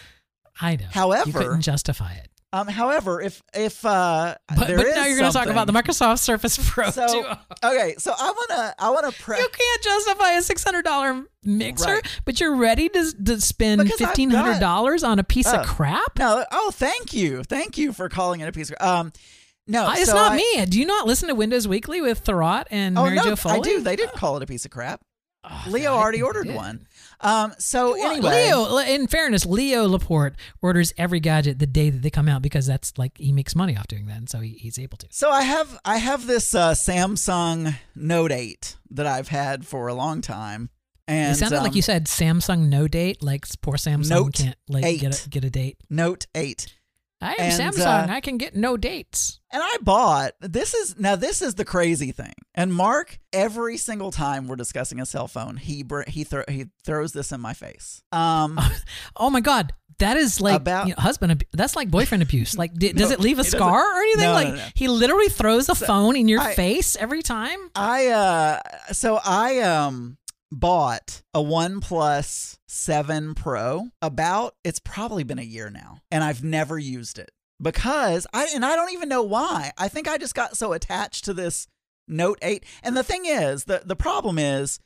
[0.61, 0.87] I know.
[0.91, 2.26] However, you couldn't justify it.
[2.53, 2.67] Um.
[2.67, 5.73] However, if if uh, But, there but is now you're going to talk about the
[5.73, 7.25] Microsoft Surface Pro So too.
[7.63, 11.95] okay, so I wanna I wanna pre- You can't justify a six hundred dollar mixer,
[11.95, 12.21] Right.
[12.23, 15.57] but you're ready to, to spend fifteen hundred dollars on a piece Oh.
[15.59, 16.17] of crap.
[16.19, 16.45] No.
[16.51, 18.77] Oh, thank you, thank you for calling it a piece of.
[18.79, 19.11] Um.
[19.69, 20.65] No, Uh, it's so not I- me.
[20.67, 23.55] Do you not listen to Windows Weekly with Thurrott and Oh Mary no, Jo Foley?
[23.59, 23.81] I do.
[23.81, 25.01] They didn't call it a piece of crap.
[25.67, 26.87] Leo already ordered one.
[27.19, 27.53] Um.
[27.57, 32.09] So Well, anyway, Leo, in fairness, Leo Laporte orders every gadget the day that they
[32.09, 34.77] come out because that's like he makes money off doing that, and so he, he's
[34.77, 35.07] able to.
[35.09, 39.93] So I have I have this uh, Samsung Note 8 that I've had for a
[39.93, 40.69] long time,
[41.07, 44.57] and it sounded um, like you said Samsung no date, like poor Samsung Note can't
[44.69, 44.99] like 8.
[45.01, 45.77] get a, get a date.
[45.89, 46.76] Note 8.
[47.19, 48.09] I am And, Samsung.
[48.09, 49.39] uh, I can get no dates.
[49.51, 52.33] And I bought this is now this is the crazy thing.
[52.53, 56.65] And Mark, every single time we're discussing a cell phone, he br- he thro- he
[56.85, 58.03] throws this in my face.
[58.11, 58.59] Um,
[59.15, 61.31] Oh my god, that is like About- you know, husband.
[61.31, 62.55] Ab- that's like boyfriend abuse.
[62.55, 64.25] Like, di- does it leave a doesn't- scar or anything?
[64.25, 64.65] No, like, no, no.
[64.75, 67.57] he literally throws a phone in your I- face every time.
[67.73, 68.59] I uh
[68.93, 70.17] so I um
[70.51, 76.79] bought a OnePlus 7 Pro about it's probably been a year now and I've never
[76.79, 77.31] used it
[77.61, 79.71] because I and I don't even know why.
[79.77, 81.67] I think I just got so attached to this
[82.07, 82.63] Note 8.
[82.83, 84.79] And the thing is, the the problem is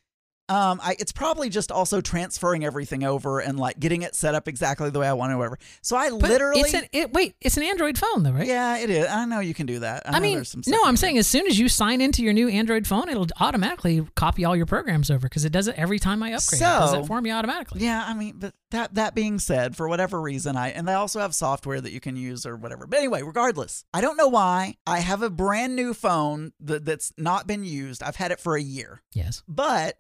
[0.52, 4.50] um, I, it's probably just also transferring everything over and like getting it set up
[4.50, 5.60] exactly the way I want it, or whatever.
[5.82, 8.46] So I But literally, it's an it, wait, it's an Android phone though, right?
[8.46, 9.08] yeah, it is.
[9.08, 10.04] I know you can do that.
[10.06, 12.50] I, I, mean, some no, I'm saying as soon as you sign into your new
[12.50, 16.22] Android phone, it'll automatically copy all your programs over because it does it every time
[16.22, 16.62] I upgrade.
[16.62, 16.66] it.
[16.66, 17.80] it does it for me automatically.
[17.80, 21.20] Yeah, I mean, but that that being said, for whatever reason, I and they also
[21.20, 22.88] have software that you can use or whatever.
[22.88, 27.14] But anyway, regardless, I don't know why I have a brand new phone that, that's
[27.18, 28.04] not been used.
[28.04, 29.44] I've had it for a year, Yes.
[29.48, 29.96] but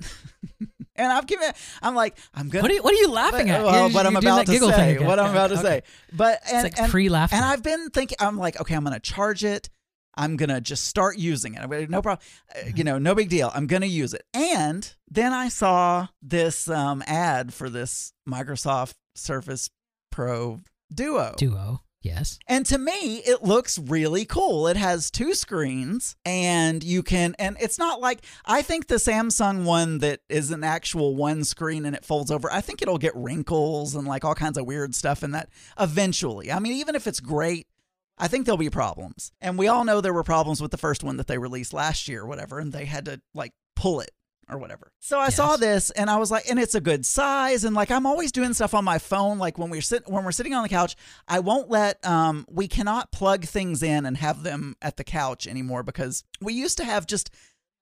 [0.95, 1.51] and I've given.
[1.81, 2.61] I'm like, I'm gonna.
[2.63, 3.63] What are you, what are you laughing But- at?
[3.63, 4.97] Well, You're- what I'm you're about to say.
[4.97, 5.63] What I'm about to Okay.
[5.63, 5.81] say.
[6.13, 7.35] But and like and, pre-laughter.
[7.35, 8.17] And I've been thinking.
[8.19, 9.69] I'm like, okay, I'm gonna charge it.
[10.15, 11.89] I'm gonna just start using it.
[11.89, 12.25] No problem.
[12.55, 13.51] Uh, You know, no big deal.
[13.53, 14.23] I'm gonna use it.
[14.33, 19.69] And then I saw this um, ad for this Microsoft Surface
[20.11, 20.61] Pro
[20.93, 21.35] Duo.
[21.37, 21.81] Duo.
[22.03, 22.39] Yes.
[22.47, 24.67] And to me, it looks really cool.
[24.67, 29.65] It has two screens and you can, and it's not like, I think the Samsung
[29.65, 33.15] one that is an actual one screen and it folds over, I think it'll get
[33.15, 36.51] wrinkles and like all kinds of weird stuff in that eventually.
[36.51, 37.67] I mean, even if it's great,
[38.21, 39.31] I think there'll be problems.
[39.41, 42.07] And we all know there were problems with the first one that they released last
[42.07, 44.11] year or whatever, and they had to like pull it
[44.47, 44.91] or whatever.
[44.99, 47.63] So I saw this and I was like, and it's a good size.
[47.63, 49.39] And like I'm always doing stuff on my phone.
[49.39, 50.95] Like when we're sitting, when we're sitting on the couch,
[51.27, 55.47] I won't let um we cannot plug things in and have them at the couch
[55.47, 57.31] anymore because we used to have just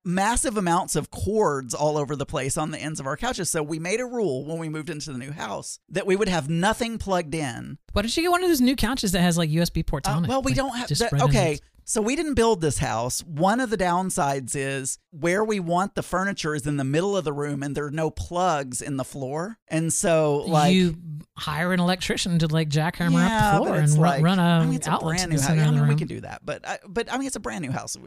[0.10, 3.50] massive amounts of cords all over the place on the ends of our couches.
[3.50, 6.30] So we made a rule when we moved into the new house that we would
[6.30, 7.78] have nothing plugged in.
[7.94, 10.14] Why don't you get one of those new couches that has like USB ports Uh,
[10.14, 10.28] on it?
[10.28, 11.60] well, we Like, don't have that, right okay.
[11.86, 13.22] So we didn't build this house.
[13.24, 17.24] One of the downsides is where we want the furniture is in the middle of
[17.24, 19.58] the room and there are no plugs in the floor.
[19.68, 20.98] And so like you
[21.36, 24.66] hire an electrician to like jackhammer yeah, up the floor and like, run a I
[24.66, 25.50] mean, it's a brand new house.
[25.50, 27.72] I mean, we can do that, but I, but I mean, it's a brand new
[27.72, 27.98] house.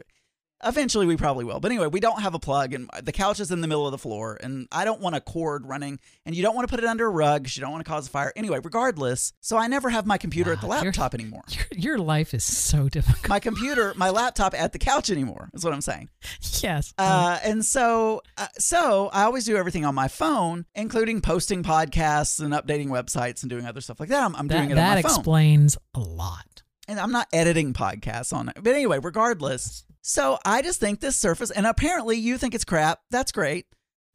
[0.65, 1.59] Eventually, we probably will.
[1.61, 3.91] But anyway, we don't have a plug, and the couch is in the middle of
[3.93, 6.83] the floor, and I don't want a cord running, and you don't want to put
[6.83, 8.33] it under a rug 'cause you don't want to cause a fire.
[8.37, 11.43] Anyway, regardless, so I never have my computer at the Wow, laptop anymore.
[11.49, 13.29] Your, your life is so difficult.
[13.29, 16.09] My computer, my laptop at the couch anymore is what I'm saying.
[16.61, 16.95] yes.
[16.97, 22.41] Uh, and so, uh, so I always do everything on my phone, including posting podcasts
[22.41, 24.23] and updating websites and doing other stuff like that.
[24.25, 25.11] I'm, I'm that doing it that on my phone.
[25.11, 26.63] explains a lot.
[26.89, 28.57] and I'm not editing podcasts on it.
[28.63, 29.85] But anyway, regardless.
[30.03, 33.01] So I just think this Surface, and apparently you think it's crap.
[33.11, 33.67] That's great.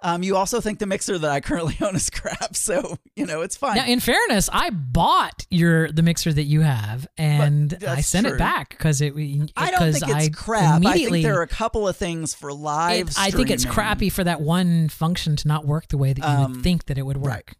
[0.01, 2.55] Um, you also think the mixer that I currently own is crap.
[2.55, 3.77] So you know it's fine.
[3.77, 8.35] Now, in fairness, I bought your the mixer that you have, and I sent true.
[8.35, 9.13] it back because it.
[9.55, 10.85] I don't think it's I crap.
[10.85, 13.07] I think there are a couple of things for live.
[13.09, 16.21] it- I think it's crappy for that one function to not work the way that
[16.21, 17.27] you Um, would think that it would work.
[17.33, 17.55] right.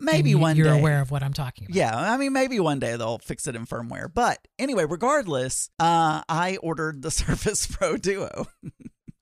[0.00, 0.78] Maybe you- one you're day.
[0.78, 1.74] aware of what I'm talking about.
[1.76, 4.12] Yeah, I mean, maybe one day they'll fix it in firmware.
[4.12, 8.46] But anyway, regardless, uh, I ordered the Surface Pro Duo.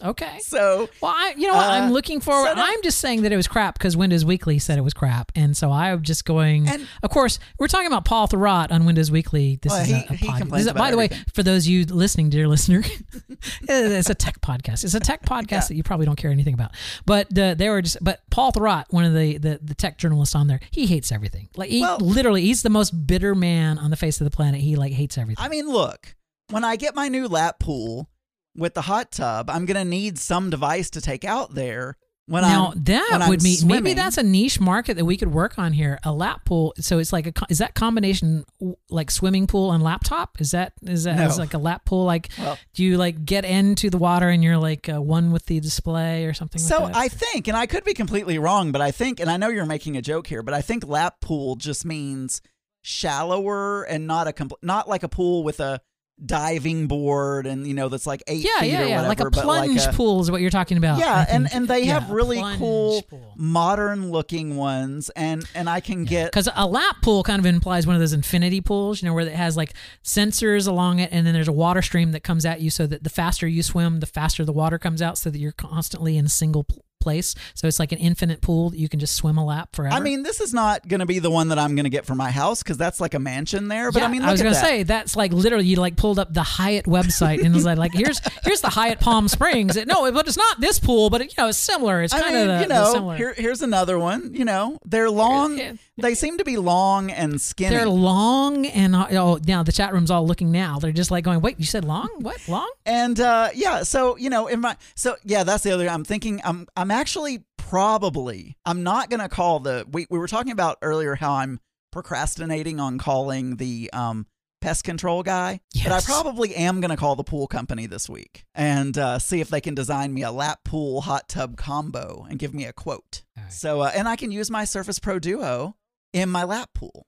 [0.04, 0.38] Okay.
[0.40, 1.66] So, well, I, you know what?
[1.66, 2.48] uh, I'm looking forward.
[2.48, 5.32] so I'm just saying that it was crap because Windows Weekly said it was crap,
[5.34, 6.68] and so I'm just going.
[6.68, 9.58] And- of course, we're talking about Paul Thurrott on Windows Weekly.
[9.62, 11.42] This Well, is he- a, a he pod- is a- about by the way, for
[11.42, 12.82] those of you listening, dear listener,
[13.68, 14.84] it's a tech podcast.
[14.84, 16.72] It's a tech podcast that you probably don't care anything about.
[17.06, 17.96] But the, they were just.
[18.02, 21.48] But Paul Thurrott, one of the, the the tech journalists on there, he hates everything.
[21.56, 24.60] Like he Well- literally, he's the most bitter man on the face of the planet.
[24.60, 25.42] He like hates everything.
[25.42, 26.14] I mean, look,
[26.50, 28.10] when I get my new lap pool
[28.56, 31.96] with the hot tub, I'm going to need some device to take out there.
[32.28, 35.32] When now I'm, that when would mean maybe that's a niche market that we could
[35.32, 36.00] work on here.
[36.02, 36.74] A lap pool.
[36.80, 38.44] So it's like a is that combination
[38.90, 40.40] like swimming pool and laptop?
[40.40, 41.26] Is that is that No.
[41.26, 42.04] is like a lap pool?
[42.04, 45.46] Like Well- do you like get into the water and you're like uh, one with
[45.46, 46.60] the display or something?
[46.60, 46.98] So like that?
[46.98, 49.64] I think, and I could be completely wrong, but I think, and I know you're
[49.64, 52.42] making a joke here, but I think lap pool just means
[52.82, 55.80] shallower and not a compl- not like a pool with a
[56.24, 59.20] diving board and you know that's like eight yeah feet yeah or yeah whatever, like
[59.20, 60.98] a plunge like a, pool is what you're talking about.
[60.98, 63.34] Yeah, and and they Yeah, have really cool, pool.
[63.36, 67.86] modern looking ones, and and I can get Because a lap pool kind of implies
[67.86, 71.26] one of those infinity pools, you know, where it has like sensors along it, and
[71.26, 74.00] then there's a water stream that comes at you, so that the faster you swim,
[74.00, 76.66] the faster the water comes out, so that you're constantly in single
[76.98, 77.34] place.
[77.54, 79.94] So it's like an infinite pool that you can just swim a lap forever.
[79.94, 82.06] I mean, this is not going to be the one that I'm going to get
[82.06, 83.92] for my house because that's like a mansion there.
[83.92, 84.64] But Yeah, I mean, I was gonna that.
[84.64, 87.94] say that's like literally you like pulled up the Hyatt website and was like, like
[87.94, 89.76] here's here's the Hyatt Palm Springs.
[89.86, 92.02] No, but it's not this pool, but it, you know it's similar.
[92.02, 93.16] It's kind of you know, similar.
[93.16, 94.34] here, here's another one.
[94.34, 95.58] You know, they're long.
[95.58, 95.72] Yeah.
[95.98, 97.74] They seem to be long and skinny.
[97.74, 100.78] They're long and uh, oh now the chat room's all looking now.
[100.78, 102.10] They're just like going, wait, you said long?
[102.18, 102.70] What long?
[102.84, 105.88] and uh, yeah, so you know, in my so yeah, that's the other.
[105.88, 106.40] I'm thinking.
[106.44, 108.56] I'm I'm actually probably.
[108.66, 109.86] I'm not gonna call the.
[109.90, 111.60] We we were talking about earlier how I'm
[111.92, 114.26] procrastinating on calling the um
[114.60, 115.60] pest control guy.
[115.82, 119.40] But I probably am going to call the pool company this week and uh, see
[119.40, 122.72] if they can design me a lap pool hot tub combo and give me a
[122.72, 123.22] quote.
[123.36, 123.52] Right.
[123.52, 125.76] So, uh, and I can use my Surface Pro Duo
[126.16, 127.06] in my lap pool.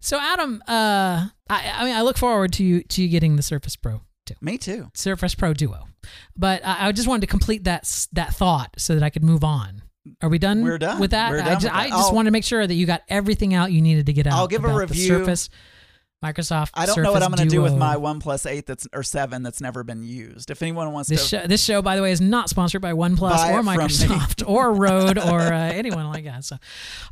[0.00, 3.42] So Adam, uh, I, I mean, I look forward to you to you getting the
[3.42, 4.34] Surface Pro too.
[4.40, 4.90] Me too.
[4.94, 5.88] Surface Pro Duo.
[6.36, 9.44] But I, I just wanted to complete that that thought so that I could move
[9.44, 9.82] on.
[10.20, 10.64] Are we done?
[10.64, 11.00] We're done.
[11.00, 11.30] with that.
[11.30, 11.96] We're I, done ju- with I that.
[11.96, 14.32] just wanted to make sure that you got everything out you needed to get out.
[14.34, 15.08] I'll give a review.
[15.08, 15.48] The Surface,
[16.22, 16.70] Microsoft.
[16.74, 19.42] I don't know what I'm going to do with my OnePlus 8 that's or 7
[19.42, 20.50] that's never been used.
[20.50, 22.92] If anyone wants This to show, this show, by the way, is not sponsored by
[22.92, 23.82] OnePlus Buy or it from me.
[23.82, 26.44] Microsoft or Rode or uh, anyone like that.
[26.44, 26.56] So,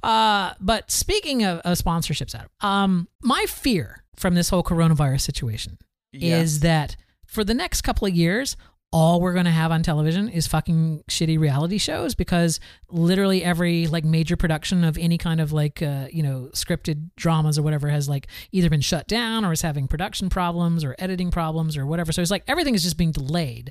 [0.03, 5.79] uh, but speaking of, of sponsorships, Adam, um, my fear from this whole coronavirus situation
[6.13, 6.97] is that
[7.27, 8.57] for the next couple of years,
[8.93, 13.87] all we're going to have on television is fucking shitty reality shows because literally every
[13.87, 17.89] like major production of any kind of like uh, you know scripted dramas or whatever
[17.89, 21.87] has like either been shut down or is having production problems or editing problems or
[21.87, 22.11] whatever.
[22.11, 23.71] So it's like everything is just being delayed.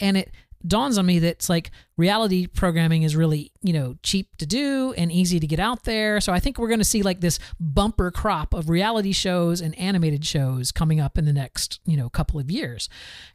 [0.00, 0.32] And it
[0.66, 4.92] dawns on me that it's like reality programming is really you know cheap to do
[4.96, 7.38] and easy to get out there so i think we're going to see like this
[7.60, 12.08] bumper crop of reality shows and animated shows coming up in the next you know
[12.08, 12.88] couple of years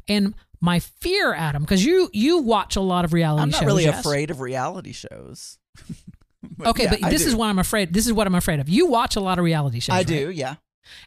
[0.07, 3.59] and my fear adam because you you watch a lot of reality shows I'm not
[3.59, 3.99] shows really yes?
[3.99, 5.57] afraid of reality shows.
[6.57, 7.29] But okay yeah, but I this do.
[7.29, 9.45] is what i'm afraid this is what i'm afraid of you watch a lot of
[9.45, 10.07] reality shows I right?
[10.07, 10.55] do, yeah.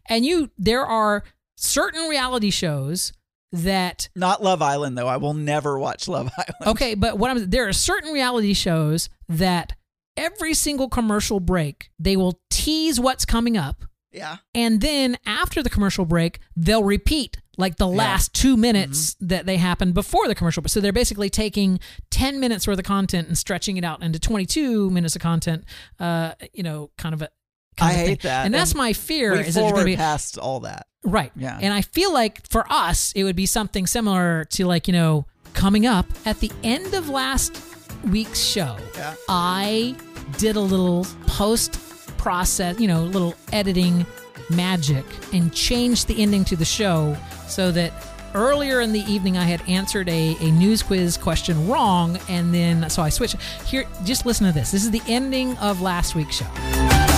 [0.08, 1.24] and you there are
[1.56, 3.12] certain reality shows
[3.52, 5.08] that Not Love Island though.
[5.08, 6.66] I will never watch Love Island.
[6.76, 9.74] Okay, but what I'm there are certain reality shows that
[10.16, 14.38] every single commercial break they will tease what's coming up, Yeah.
[14.54, 19.56] and then after the commercial break they'll repeat like the last two minutes that they
[19.56, 20.60] happened before the commercial.
[20.62, 20.70] break.
[20.70, 21.80] So they're basically taking
[22.10, 25.64] ten minutes worth of content and stretching it out into twenty-two minutes of content.
[25.98, 27.30] Uh, you know, kind of a.
[27.78, 28.08] Kind I of thing.
[28.08, 28.44] hate that.
[28.46, 29.32] and that's And my fear.
[29.32, 30.86] We is forward going to be past all that.
[31.06, 31.32] Right.
[31.36, 31.58] Yeah.
[31.62, 35.24] And I feel like for us, it would be something similar to like, you know,
[35.54, 37.62] coming up at the end of last
[38.04, 39.14] week's show, Yeah.
[39.28, 39.96] I
[40.38, 41.74] did a little post
[42.18, 44.04] process, you know, little editing
[44.50, 47.16] magic and changed the ending to the show
[47.48, 47.92] so that
[48.34, 52.90] earlier in the evening I had answered a, a news quiz question wrong and then
[52.90, 54.70] so I switched here just listen to this.
[54.72, 57.15] This is the ending of last week's show.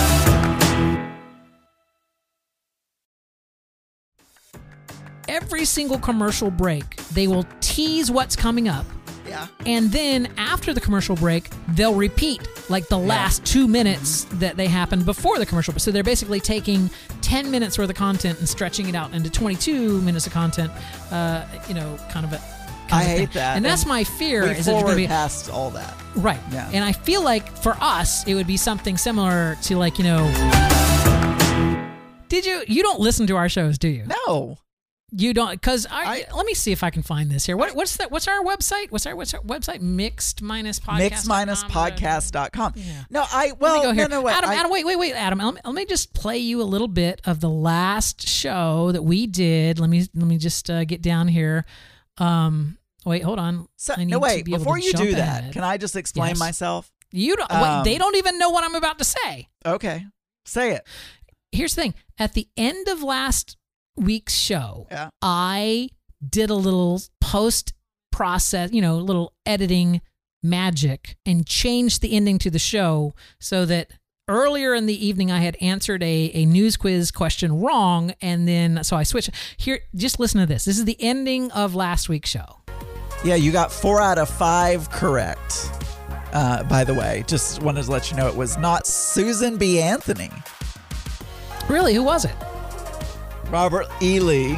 [5.29, 8.85] Every single commercial break, they will tease what's coming up.
[9.27, 9.47] Yeah.
[9.67, 14.65] And then after the commercial break, they'll repeat like the last two minutes that they
[14.65, 15.77] happened before the commercial.
[15.77, 16.89] So they're basically taking
[17.21, 20.71] 10 minutes worth of content and stretching it out into 22 minutes of content,
[21.11, 22.41] uh, you know, kind of a.
[22.91, 23.27] I of hate thing.
[23.35, 23.55] that.
[23.55, 25.07] And that's my fear is forward going to be.
[25.07, 25.95] past all that.
[26.15, 26.39] Right.
[26.51, 26.67] Yeah.
[26.73, 30.25] And I feel like for us, it would be something similar to like, you know.
[32.29, 32.63] Did you.
[32.67, 34.05] You don't listen to our shows, do you?
[34.27, 34.57] No.
[35.11, 37.57] You don't, because I, let me see if I can find this here.
[37.57, 38.11] What, what's that?
[38.11, 38.91] What's our website?
[38.91, 39.81] What's our what's our website?
[39.81, 40.97] Mixed minus podcast.
[40.99, 42.73] Mix minus podcast.com.
[43.09, 44.07] No, I Let me well go here.
[44.07, 44.33] no no wait.
[44.35, 45.39] Adam, I- Adam, wait, wait, wait, Adam.
[45.39, 49.01] Let me, let me just play you a little bit of the last show that
[49.03, 49.79] we did.
[49.79, 51.65] Let me let me just uh, get down here.
[52.17, 53.67] Um, wait, hold on.
[53.77, 56.29] So, I need no to wait, be before you do that, can I just explain
[56.29, 56.39] Yes.
[56.39, 56.91] myself?
[57.11, 57.51] You don't.
[57.51, 59.47] Um, wait, they don't even know what I'm about to say.
[59.65, 60.05] Okay.
[60.45, 60.85] Say it.
[61.51, 61.93] Here's the thing.
[62.19, 63.57] At the end of last
[63.99, 65.09] week's show, Yeah.
[65.21, 65.89] I
[66.27, 67.73] did a little post
[68.11, 70.01] process, you know, a little editing
[70.43, 73.89] magic and changed the ending to the show so that
[74.27, 78.83] earlier in the evening I had answered a, a news quiz question wrong and then
[78.83, 80.65] so I switched here just listen to this.
[80.65, 82.57] This is the ending of last week's show.
[83.23, 85.69] Yeah, you got four out of five correct.
[86.31, 89.81] Uh, by the way, just wanted to let you know it was not Susan B.
[89.81, 90.29] Anthony.
[91.67, 92.35] Really, who was it?
[93.49, 94.19] Robert E.
[94.19, 94.57] Lee.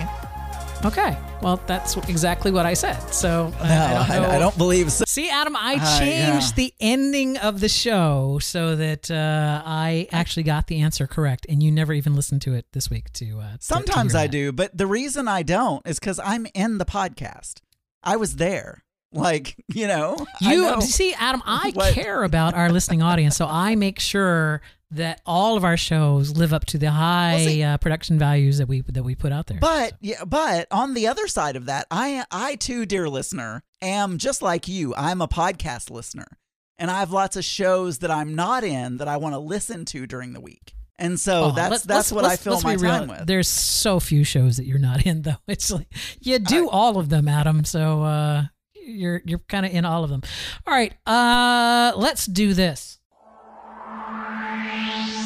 [0.84, 1.18] Okay.
[1.42, 3.00] Well, that's exactly what I said.
[3.14, 4.36] So No, I, I don't I.
[4.36, 5.06] I don't believe so.
[5.08, 6.56] See, Adam, I Uh, changed yeah.
[6.56, 11.62] the ending of the show so that uh, I actually got the answer correct, and
[11.64, 13.12] you never even listened to it this week.
[13.14, 14.32] To, uh, to- to Sometimes I that.
[14.32, 17.62] do, but the reason I don't is because I'm in the podcast.
[18.04, 18.84] I was there.
[19.14, 20.80] Like, you know, You know.
[20.80, 21.94] see, Adam, I What?
[21.94, 26.54] care about our listening audience, so I make sure that all of our shows live
[26.54, 29.60] up to the high see- uh, production values that we that we put out there.
[29.60, 34.18] But yeah, but on the other side of that, I I too, dear listener, am
[34.18, 34.94] just like you.
[34.96, 36.28] I'm a podcast listener,
[36.78, 39.86] and I have lots of shows that I'm not in that I want to listen
[39.86, 40.76] to during the week.
[41.00, 42.92] And so Oh, that's let's- that's let's- what I fill my real.
[42.92, 43.26] time with.
[43.26, 45.38] There's so few shows that you're not in, though.
[45.48, 45.88] It's like
[46.20, 47.64] you do all of them, Adam.
[47.66, 48.44] So uh,
[48.76, 50.22] you're you're kind of in all of them.
[50.68, 53.00] All right, uh, let's do this.
[54.14, 55.21] Thank you.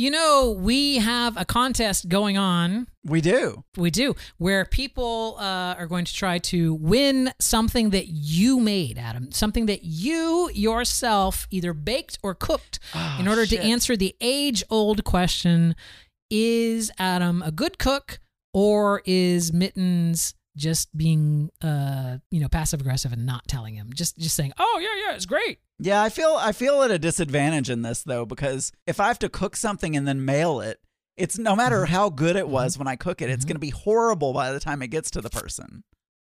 [0.00, 2.86] You know we have a contest going on.
[3.04, 3.64] we do.
[3.76, 8.96] We do where people uh, are going to try to win something that you made,
[8.96, 9.30] Adam.
[9.30, 12.78] Something that you yourself either baked or cooked
[13.18, 13.60] in order shit.
[13.60, 15.76] to answer the age-old question:
[16.30, 18.20] Is Adam a good cook
[18.54, 24.18] or is Mittens just being uh you know passive aggressive and not telling him just
[24.18, 27.70] just saying oh yeah yeah it's great Yeah, I feel I feel at a disadvantage
[27.70, 30.78] in this though because if I have to cook something and then mail it,
[31.16, 31.92] it's no matter Mm-hmm.
[31.94, 34.60] how good it was when I cook it, it's going to be horrible by the
[34.60, 35.84] time it gets to the person.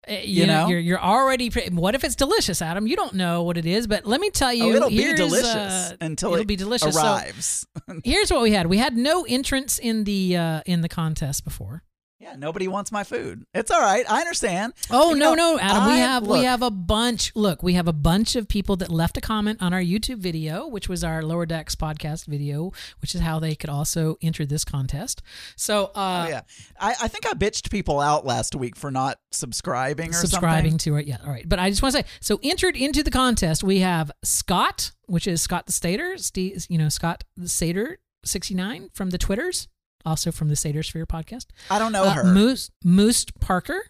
[0.09, 0.69] Uh, You know?
[0.69, 4.07] you're you're already what if it's delicious adam you don't know what it is but
[4.07, 5.45] let me tell you oh, it'll be delicious
[5.93, 7.67] uh, until it'll it be delicious So arrives.
[8.05, 11.83] here's what we had we had no entrance in the uh in the contest before
[12.21, 13.45] yeah, nobody wants my food.
[13.55, 14.05] It's all right.
[14.11, 14.75] I understand.
[14.91, 15.87] Oh You no, know, no, Adam.
[15.87, 17.33] we I- have we have a bunch.
[17.35, 20.67] Look, we have a bunch of people that left a comment on our YouTube video,
[20.67, 24.65] which was our Lower Decks podcast video, which is how they could also enter this
[24.65, 25.23] contest.
[25.57, 26.41] So, uh, Oh, yeah,
[26.79, 30.93] I, I think I bitched people out last week for not subscribing or subscribing something.
[30.95, 31.07] to it.
[31.07, 31.49] Yeah, all right.
[31.49, 35.27] But I just want to say, so entered into the contest, we have Scott, which
[35.27, 39.67] is Scott the Stater, Steve, you know Scott the Satyr sixty nine from the Twitters,
[40.05, 41.47] also from the Satyr Sphere podcast.
[41.71, 42.25] I don't know Uh, her.
[42.25, 43.81] Moose Moose Parker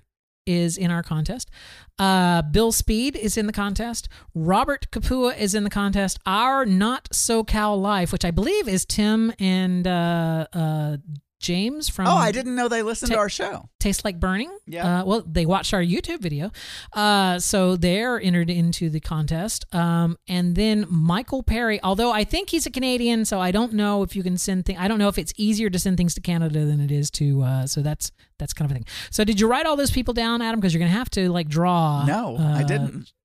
[0.46, 1.50] is in our contest.
[1.98, 4.08] Uh, Bill Speed is in the contest.
[4.34, 6.18] Robert Kapua is in the contest.
[6.26, 10.96] Our Not SoCal Life, which I believe is Tim and uh, uh,
[11.40, 12.06] James from.
[12.06, 13.68] oh, I didn't know they listened to our show.
[13.80, 14.56] Tastes Like Burning.
[14.66, 15.00] Yeah.
[15.00, 16.52] Uh, well, they watched our YouTube video.
[16.92, 19.64] Uh, so they're entered into the contest.
[19.74, 24.02] Um, and then Michael Perry, although I think he's a Canadian, so I don't know
[24.02, 24.78] if you can send things.
[24.78, 27.42] I don't know if it's easier to send things to Canada than it is to.
[27.42, 28.86] Uh, so that's that's kind of a thing.
[29.10, 30.60] So did you write all those people down, Adam?
[30.60, 32.04] Because you're gonna have to like draw.
[32.04, 33.10] No, I uh, didn't.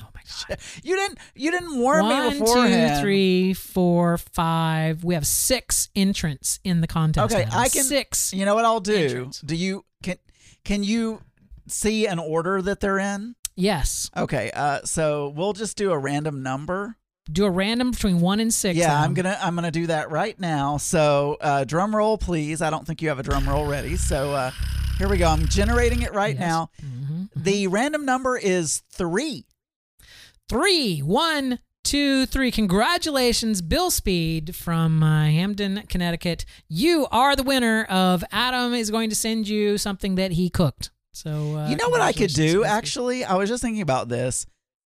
[0.00, 0.06] Oh.
[0.82, 1.18] You didn't.
[1.34, 3.00] You didn't warn me One, two, beforehand.
[3.02, 5.04] three, four, five.
[5.04, 7.32] We have six entrants in the contest.
[7.34, 7.58] Okay, Adam.
[7.58, 7.84] I can.
[7.84, 8.32] six.
[8.32, 8.94] You know what I'll do?
[8.96, 9.40] entrants.
[9.40, 10.16] Do you can
[10.64, 11.20] can you
[11.68, 13.34] see an order that they're in?
[13.54, 14.10] Yes.
[14.16, 16.96] Okay, uh, so we'll just do a random number.
[17.30, 18.76] Do a random between one and six.
[18.76, 20.76] yeah, I'm gonna I'm gonna do that right now.
[20.78, 22.60] So uh, drum roll, please.
[22.62, 23.96] I don't think you have a drum roll ready.
[23.96, 24.50] So uh,
[24.98, 25.28] here we go.
[25.28, 26.40] I'm generating it right Yes.
[26.40, 26.70] now.
[26.82, 27.28] Mhm.
[27.36, 29.44] The random number is three.
[30.52, 32.50] Three, one, two, three.
[32.50, 36.44] Congratulations, Bill Speed from uh, Hamden, Connecticut.
[36.68, 40.90] You are the winner of Adam is going to send you something that he cooked.
[41.14, 42.64] So uh, you know what I could do?
[42.64, 44.44] Actually, I was just thinking about this.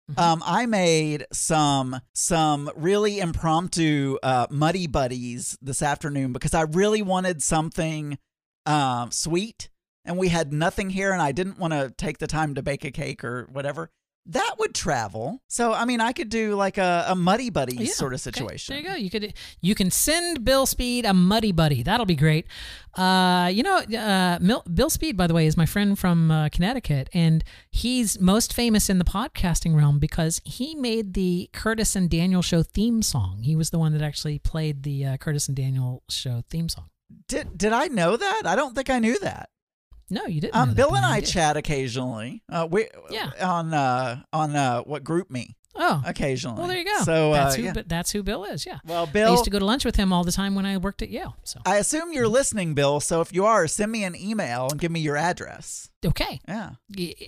[0.09, 0.20] Mm-hmm.
[0.20, 7.02] Um, I made some some really impromptu uh, muddy buddies this afternoon because I really
[7.02, 8.16] wanted something
[8.64, 9.70] um, sweet,
[10.04, 12.84] and we had nothing here, and I didn't want to take the time to bake
[12.84, 13.90] a cake or whatever.
[14.29, 15.41] That would travel.
[15.49, 18.31] So I mean, I could do like a, a muddy buddy Yeah, sort of okay,
[18.31, 18.74] situation.
[18.74, 18.95] There you go.
[18.95, 21.83] You could you can send Bill Speed a muddy buddy.
[21.83, 22.47] That'll be great.
[22.95, 26.49] Uh, you know, uh, Mil- Bill Speed, by the way, is my friend from uh,
[26.51, 32.11] Connecticut, and he's most famous in the podcasting realm because he made the Curtis and
[32.11, 33.43] Daniel Show theme song.
[33.45, 36.91] He was the one that actually played the uh, Curtis and Daniel Show theme song.
[37.29, 38.43] Did did I know that?
[38.45, 39.49] I don't think I knew that.
[40.11, 40.56] No, you didn't.
[40.56, 41.28] Um, Bill and I did.
[41.28, 42.42] chat occasionally.
[42.50, 43.30] Uh, we Yeah.
[43.40, 46.59] on uh on uh what GroupMe Oh, occasionally.
[46.59, 47.02] well, there you go.
[47.04, 47.62] So that's uh, who.
[47.64, 47.72] yeah.
[47.86, 48.66] That's who Bill is.
[48.66, 48.78] Yeah.
[48.84, 50.76] Well, Bill I used to go to lunch with him all the time when I
[50.76, 51.36] worked at Yale.
[51.44, 52.98] So I assume you're listening, Bill.
[53.00, 55.88] So if you are, send me an email and give me your address.
[56.04, 56.40] okay.
[56.48, 56.70] Yeah.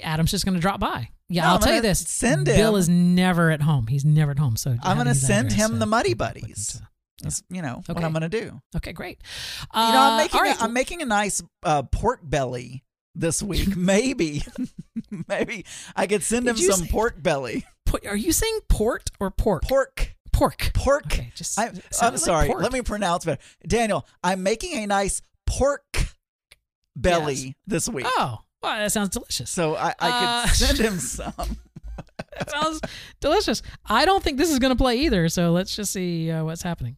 [0.02, 1.10] Adam's just going to drop by.
[1.28, 2.00] Yeah, No, I'll I'm tell you this.
[2.00, 3.86] send Bill him- is never at home.
[3.86, 4.56] He's never at home.
[4.56, 6.82] So I'm gonna send address, him uh, the Muddy Buddies.
[7.20, 8.60] To- That's you know what I'm gonna do.
[8.76, 9.20] Okay, great.
[9.74, 10.62] you know, I'm Uh, making all a, right.
[10.62, 13.76] I'm making a nice uh, pork belly this week.
[13.76, 14.44] maybe,
[15.28, 15.64] maybe
[15.96, 17.66] I could send Did him some say- pork belly.
[18.08, 19.64] Are you saying port or pork?
[19.64, 20.14] Pork.
[20.32, 20.70] Pork.
[20.74, 21.06] Pork.
[21.06, 22.48] Okay, just I, like sorry.
[22.54, 23.42] Let me pronounce better.
[23.66, 25.84] Daniel, I'm making a nice pork
[26.96, 27.54] belly Yes.
[27.66, 28.06] this week.
[28.08, 29.50] Oh, well, that sounds delicious.
[29.50, 31.58] So I, I Uh, could send him some.
[32.38, 32.80] That sounds
[33.20, 33.62] delicious.
[33.86, 35.28] I don't think this is going to play either.
[35.28, 36.96] So let's just see uh, what's happening.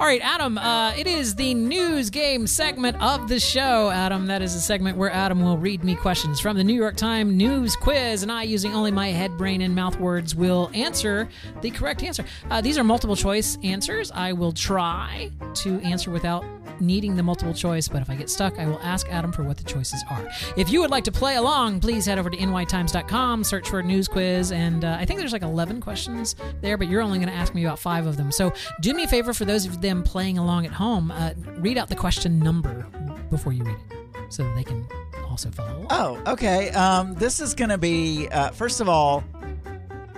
[0.00, 3.90] All right, Adam, uh, it is the news game segment of the show.
[3.90, 6.94] Adam, that is a segment where Adam will read me questions from the New York
[6.94, 11.28] Times news quiz, and I, using only my head, brain, and mouth words, will answer
[11.62, 12.24] the correct answer.
[12.48, 14.12] Uh, these are multiple choice answers.
[14.12, 16.44] I will try to answer without
[16.80, 19.56] needing the multiple choice, but if I get stuck, I will ask Adam for what
[19.56, 20.28] the choices are.
[20.56, 24.08] If you would like to play along, please head over to nytimes.com, search for news
[24.08, 27.34] quiz, and uh, I think there's like 11 questions there, but you're only going to
[27.34, 28.30] ask me about five of them.
[28.30, 31.78] So do me a favor for those of them playing along at home, uh, read
[31.78, 32.86] out the question number
[33.30, 34.86] before you read it so that they can
[35.28, 35.86] also follow along.
[35.90, 36.70] Oh, okay.
[36.70, 39.24] Um, this is going to be, uh, first of all,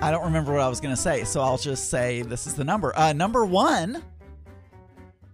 [0.03, 2.55] I don't remember what I was going to say, so I'll just say this is
[2.55, 2.97] the number.
[2.97, 4.03] Uh, number one,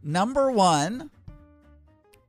[0.03, 1.11] number one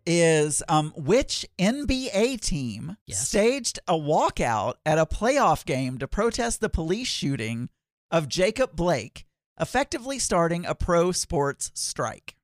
[0.06, 3.28] is um, which NBA team Yes.
[3.28, 7.70] staged a walkout at a playoff game to protest the police shooting
[8.10, 9.26] of Jacob Blake,
[9.60, 12.36] effectively starting a pro sports strike?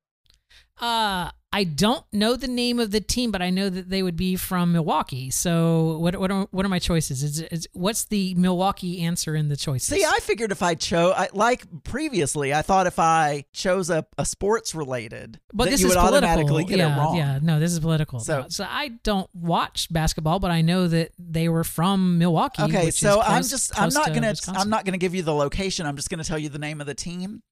[0.80, 4.18] Uh, I don't know the name of the team, but I know that they would
[4.18, 5.30] be from Milwaukee.
[5.30, 7.22] So what what are, what are my choices?
[7.22, 9.89] Is, is what's the Milwaukee answer in the choices?
[9.89, 14.04] See, I figured if I chose, I, like previously, I thought if I chose a,
[14.18, 16.30] a sports related, but this you is would political.
[16.30, 17.18] automatically get yeah, it wrong.
[17.18, 18.20] Yeah, no, this is political.
[18.20, 22.64] So- So, I don't watch basketball, but I know that they were from Milwaukee.
[22.64, 24.34] Okay, which is so I'm just I'm not to gonna.
[24.47, 25.86] I'm not gonna give you the location.
[25.86, 27.43] I'm just gonna tell you the name of the team.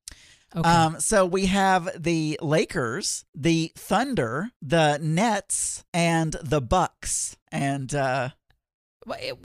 [0.55, 0.69] Okay.
[0.69, 7.37] Um, so we have the Lakers, the Thunder, the Nets, and the Bucks.
[7.51, 8.29] And uh,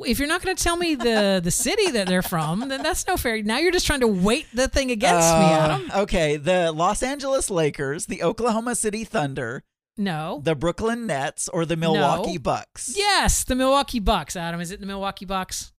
[0.05, 3.07] If you're not going to tell me the the city that they're from, then that's
[3.07, 3.41] no fair.
[3.43, 5.91] Now you're just trying to weight the thing against me, uh, Adam.
[5.95, 9.63] Okay, the Los Angeles Lakers, the Oklahoma City Thunder,
[9.97, 10.41] No.
[10.45, 12.39] the Brooklyn Nets, or the Milwaukee No.
[12.41, 12.95] Bucks.
[12.97, 14.37] Yes, the Milwaukee Bucks.
[14.37, 15.73] Adam, is it the Milwaukee Bucks?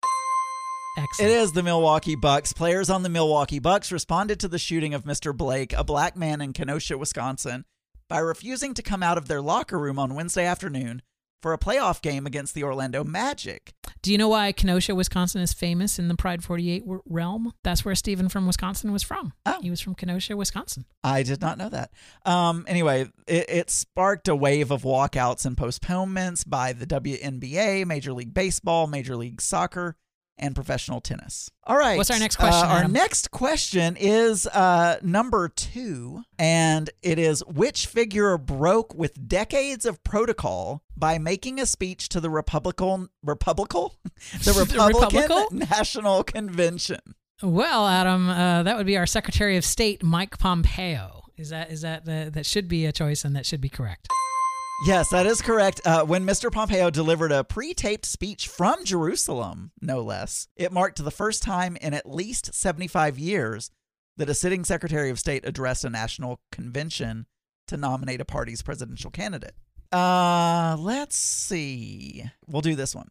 [0.97, 1.31] It Excellent.
[1.31, 2.53] is the Milwaukee Bucks.
[2.53, 5.35] Players on the Milwaukee Bucks responded to the shooting of Mr.
[5.35, 7.65] Blake, a black man in Kenosha, Wisconsin,
[8.09, 11.03] by refusing to come out of their locker room on Wednesday afternoon
[11.43, 13.73] for a playoff game against the Orlando Magic.
[14.01, 17.53] Do you know why Kenosha, Wisconsin is famous in the Pride 48 realm?
[17.63, 19.33] That's where Stephen from Wisconsin was from.
[19.45, 19.59] Oh.
[19.61, 20.85] He was from Kenosha, Wisconsin.
[21.03, 21.91] I did not know that.
[22.25, 28.13] Um, anyway, it, it sparked a wave of walkouts and postponements by the WNBA, Major
[28.13, 29.95] League Baseball, Major League Soccer,
[30.39, 31.49] and professional tennis.
[31.65, 31.97] All right.
[31.97, 32.91] What's our next question, Uh, our Adam?
[32.91, 40.03] next question is uh, number two, and it is which figure broke with decades of
[40.03, 43.87] protocol by making a speech to the Republican Republican
[44.43, 45.59] the The Republican Republican?
[45.59, 46.99] National Convention?
[47.43, 51.23] Well, Adam, uh, that would be our Secretary of State, Mike Pompeo.
[51.37, 54.07] Is that is that the, that should be a choice and that should be correct?
[54.79, 55.81] Yes, that is correct.
[55.85, 56.51] Uh, when Mr.
[56.51, 61.77] Pompeo delivered a pre taped speech from Jerusalem, no less, it marked the first time
[61.77, 63.71] in at least 75 years
[64.17, 67.25] that a sitting Secretary of State addressed a national convention
[67.67, 69.55] to nominate a party's presidential candidate.
[69.91, 72.25] Uh, let's see.
[72.47, 73.09] We'll do this one.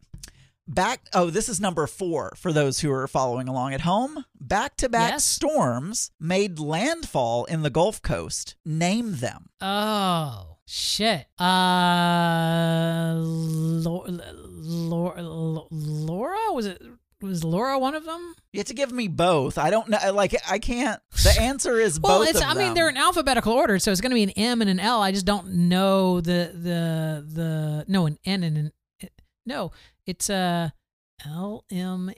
[0.69, 4.25] Back, oh, this is number four for those who are following along at home.
[4.39, 5.25] Back to back Yes.
[5.25, 8.55] storms made landfall in the Gulf Coast.
[8.65, 9.47] Name them.
[9.61, 11.27] Oh shit!
[11.39, 16.81] Uh, Laura, Laura, Laura was it?
[17.21, 18.35] Was Laura one of them?
[18.53, 19.57] You have to give me both.
[19.57, 19.97] I don't know.
[20.13, 21.01] Like I can't.
[21.23, 22.09] The answer is both.
[22.09, 22.41] Well, it's.
[22.41, 24.79] I mean, they're in alphabetical order, so it's going to be an M and an
[24.79, 25.01] L.
[25.01, 28.71] I just don't know the the the no an N and an
[29.45, 29.71] no.
[30.07, 30.73] It's a
[31.25, 32.11] L M.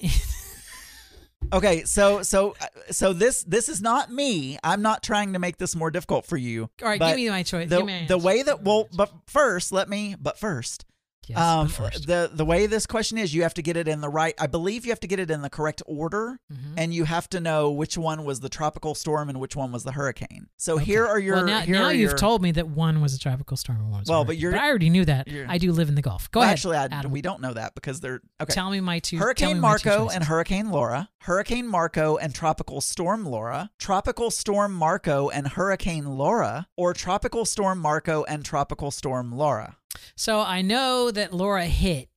[1.51, 1.83] okay.
[1.83, 2.55] So so
[2.91, 4.59] so this this is not me.
[4.63, 6.69] I'm not trying to make this more difficult for you.
[6.81, 7.67] All right, give me my choice.
[7.69, 10.15] The, me the way that well, but first let me.
[10.19, 10.85] But first.
[11.27, 14.01] Yes, um, but the the way this question is, you have to get it in
[14.01, 14.33] the right.
[14.39, 16.73] I believe you have to get it in the correct order, Mm-hmm.
[16.77, 19.83] and you have to know which one was the tropical storm and which one was
[19.83, 20.47] the hurricane.
[20.57, 21.35] So here are your.
[21.35, 23.99] well, now, now you've your- told me that one was a tropical storm and one
[23.99, 24.09] was.
[24.09, 25.27] a Well, but you're- I already knew that.
[25.47, 26.31] I do live in the Gulf.
[26.31, 26.53] Go Well, ahead.
[26.53, 28.51] Actually, I, we don't know that because they're okay.
[28.53, 29.17] Tell me my two.
[29.19, 34.73] Hurricane my two Marco and Hurricane Laura, Hurricane Marco and Tropical Storm Laura, Tropical Storm
[34.73, 39.75] Marco and Hurricane Laura, or Tropical Storm Marco and Tropical Storm Laura.
[40.15, 42.09] So I know that Laura hit,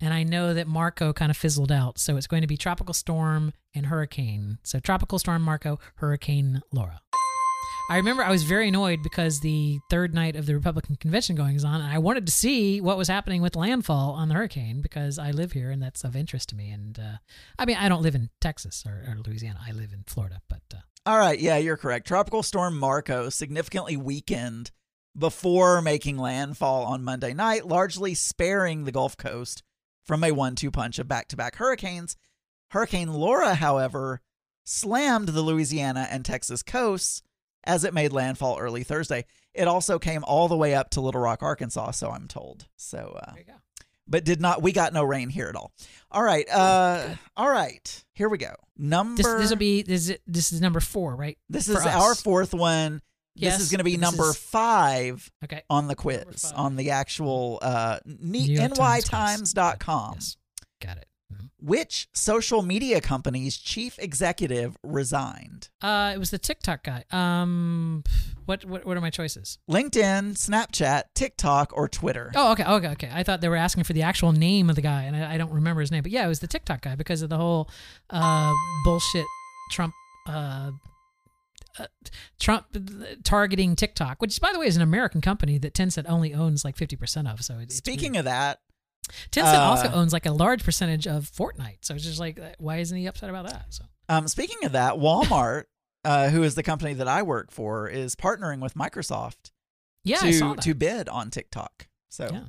[0.00, 1.98] and I know that Marco kind of fizzled out.
[1.98, 4.58] So it's going to be tropical storm and hurricane.
[4.62, 7.00] So tropical storm Marco, hurricane Laura.
[7.88, 11.64] I remember I was very annoyed because the third night of the Republican convention going
[11.64, 15.20] on, and I wanted to see what was happening with landfall on the hurricane because
[15.20, 16.70] I live here and that's of interest to me.
[16.70, 17.18] And uh,
[17.60, 19.60] I mean, I don't live in Texas or, or Louisiana.
[19.64, 22.08] I live in Florida, but uh, All right, yeah, you're correct.
[22.08, 24.72] Tropical Storm Marco significantly weakened
[25.16, 29.62] before making landfall on Monday night, largely sparing the Gulf Coast
[30.02, 32.16] from a one two punch of back to back hurricanes.
[32.70, 34.20] Hurricane Laura, however,
[34.64, 37.22] slammed the Louisiana and Texas coasts
[37.64, 39.24] as it made landfall early Thursday.
[39.54, 42.66] It also came all the way up to Little Rock, Arkansas, so I'm told.
[42.76, 43.58] So, uh, there you go.
[44.06, 45.72] but did not, we got no rain here at all.
[46.10, 48.54] All right, uh, all right, here we go.
[48.76, 51.38] Number This this will be this is, this is number four, right?
[51.48, 53.00] this is our fourth one.
[53.36, 55.62] Yes, this is going to be number is- five Okay.
[55.70, 57.98] on the quiz, on the actual uh,
[58.86, 60.12] nytimes.com.
[60.14, 60.36] Yes.
[60.80, 61.06] Got it.
[61.32, 61.48] Mhm.
[61.60, 65.68] Which social media company's chief executive resigned?
[65.82, 67.04] Uh, it was the TikTok guy.
[67.10, 68.04] Um,
[68.44, 69.58] what what what are my choices?
[69.68, 72.30] LinkedIn, Snapchat, TikTok, or Twitter?
[72.36, 73.10] Oh, okay, okay, okay.
[73.12, 75.38] I thought they were asking for the actual name of the guy, and I, I
[75.38, 76.02] don't remember his name.
[76.02, 77.68] But yeah, it was the TikTok guy because of the whole
[78.10, 78.52] uh
[78.84, 79.26] bullshit
[79.72, 79.94] Trump
[80.28, 80.70] uh.
[81.78, 81.86] Uh,
[82.38, 82.66] Trump
[83.24, 86.76] targeting TikTok, which by the way is an American company that Tencent only owns like
[86.76, 87.42] fifty percent of.
[87.42, 88.20] So it, Speaking weird.
[88.20, 88.60] of that,
[89.30, 92.50] Tencent Uh, also owns like a large percentage of Fortnite, so it's just like, uh,
[92.58, 93.66] why isn't he upset about that?
[93.70, 95.64] So Um, speaking of that, Walmart,
[96.04, 99.50] uh, who is the company that I work for, is partnering with Microsoft
[100.04, 100.62] yeah, to I saw that.
[100.62, 101.88] to bid on TikTok.
[102.08, 102.44] So, Yeah.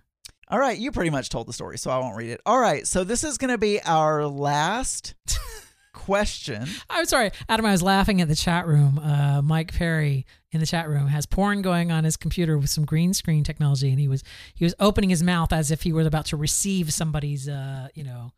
[0.50, 2.42] all right, you pretty much told the story, so I won't read it.
[2.46, 5.14] All right, so this is going to be our last
[5.98, 6.68] question.
[6.90, 7.66] I'm sorry, Adam.
[7.66, 9.00] I was laughing at the chat room.
[9.00, 12.86] Uh, Mike Perry in the chat room has porn going on his computer with some
[12.86, 14.24] green screen technology, and he was
[14.54, 18.04] he was opening his mouth as if he were about to receive somebody's uh, you
[18.04, 18.32] know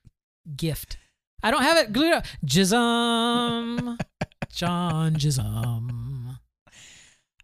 [0.56, 0.98] gift.
[1.44, 2.26] I don't have it glued up.
[2.46, 4.00] Jism,
[4.50, 6.38] John Jism.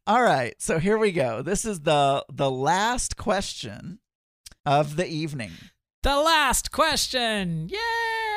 [0.07, 1.41] All right, so here we go.
[1.41, 3.99] This is the the last question
[4.65, 5.51] of the evening.
[6.03, 7.67] The last question.
[7.69, 8.34] Yay!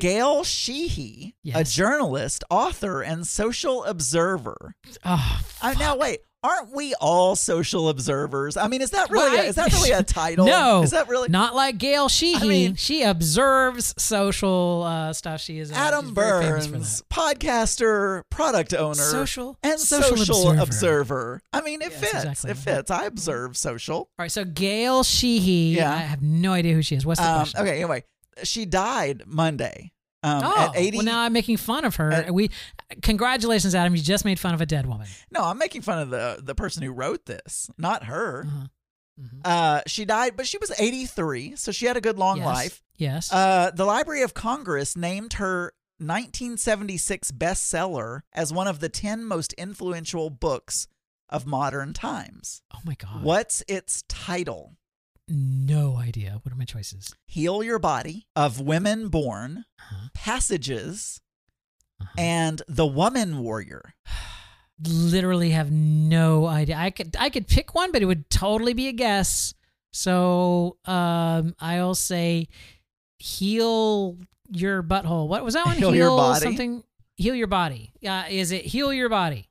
[0.00, 4.74] Gail Sheehy, a journalist, author, and social observer.
[5.04, 8.56] Oh, I, now wait, aren't we all social observers?
[8.56, 10.46] I mean, is that really a, Why- is that really a title?
[10.46, 12.36] No, is that really not like Gail Sheehy?
[12.36, 15.40] I mean- she observes social uh, stuff.
[15.40, 20.16] She is uh, Adam she's very famous for Burns, podcaster, product owner, Social- and social
[20.16, 20.62] social, observer.
[20.62, 21.42] observer.
[21.52, 22.14] I mean, it Yes, fits.
[22.14, 22.50] exactly.
[22.50, 22.90] It fits.
[22.90, 23.96] I observe social.
[23.96, 25.76] All right, so Gail Sheehy.
[25.76, 25.92] Yeah.
[25.92, 27.06] I have no idea who she is.
[27.06, 27.60] What's the Um, question?
[27.60, 28.04] okay, anyway,
[28.42, 29.92] she died Monday.
[30.22, 30.96] Um, oh, at 80.
[30.96, 32.10] well, now I'm making fun of her.
[32.10, 32.50] at- we,
[33.02, 33.94] congratulations, Adam.
[33.94, 35.06] You just made fun of a dead woman.
[35.30, 38.44] no, I'm making fun of the the person who wrote this, not her.
[38.46, 38.66] Uh-huh.
[39.20, 39.40] Mhm.
[39.44, 42.46] Uh, she died, but she was 83, so she had a good long yes.
[42.46, 42.82] life.
[42.96, 43.32] Yes.
[43.32, 49.52] Uh, the Library of Congress named her 1976 bestseller as one of the 10 most
[49.54, 50.88] influential books
[51.28, 52.62] of modern times.
[52.74, 53.22] oh my God.
[53.22, 54.76] What's its title?
[55.28, 56.38] No idea.
[56.42, 57.14] What are my choices?
[57.26, 60.08] Heal Your Body, Of Women Born, Uh-huh.
[60.14, 61.20] Passages,
[62.00, 62.10] Uh-huh.
[62.18, 63.94] and The Woman Warrior.
[64.86, 66.76] Literally have no idea.
[66.76, 69.54] I could I could pick one, but it would totally be a guess.
[69.92, 72.48] So um, I'll say
[73.18, 74.18] heal
[74.50, 75.28] your butthole.
[75.28, 75.76] What was that one?
[75.76, 76.40] Heal your body.
[76.40, 76.82] Something.
[77.16, 77.92] Heal your body.
[78.06, 79.48] Uh, is it heal your body?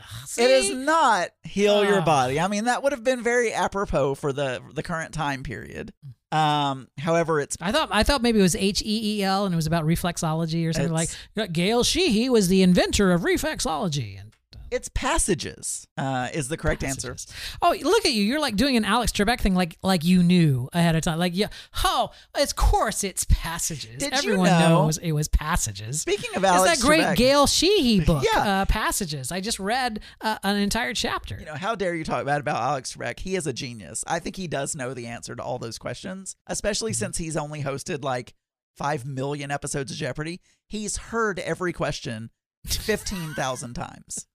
[0.00, 2.04] Ugh, It is not Heal Your Ah.
[2.04, 2.40] Body.
[2.40, 5.92] I mean, that would have been very apropos for the the current time period.
[6.32, 9.52] Um, however, it's I thought I thought maybe it was H E E L and
[9.52, 11.10] it was about reflexology or something like.
[11.52, 14.20] Gail Sheehy was the inventor of reflexology.
[14.20, 14.29] And
[14.70, 15.86] it's passages.
[15.96, 17.16] Uh, is the correct answer.
[17.62, 18.22] Oh, look at you!
[18.24, 21.18] You're like doing an Alex Trebek thing, like like you knew ahead of time.
[21.18, 21.48] Like yeah,
[21.84, 23.98] oh, of course it's passages.
[23.98, 26.00] Did you Everyone know- knows it was passages.
[26.00, 28.40] Speaking of Alex, It's that great Trebek- Gail Sheehy book, Yeah.
[28.62, 29.30] uh, Passages.
[29.32, 31.36] I just read uh, an entire chapter.
[31.38, 33.20] You know, how dare you talk bad about Alex Trebek?
[33.20, 34.04] He is a genius.
[34.06, 37.62] I think he does know the answer to all those questions, especially since he's only
[37.62, 38.34] hosted like
[38.76, 40.40] 5 million episodes of Jeopardy.
[40.68, 42.30] He's heard every question
[42.66, 44.26] 15,000 times.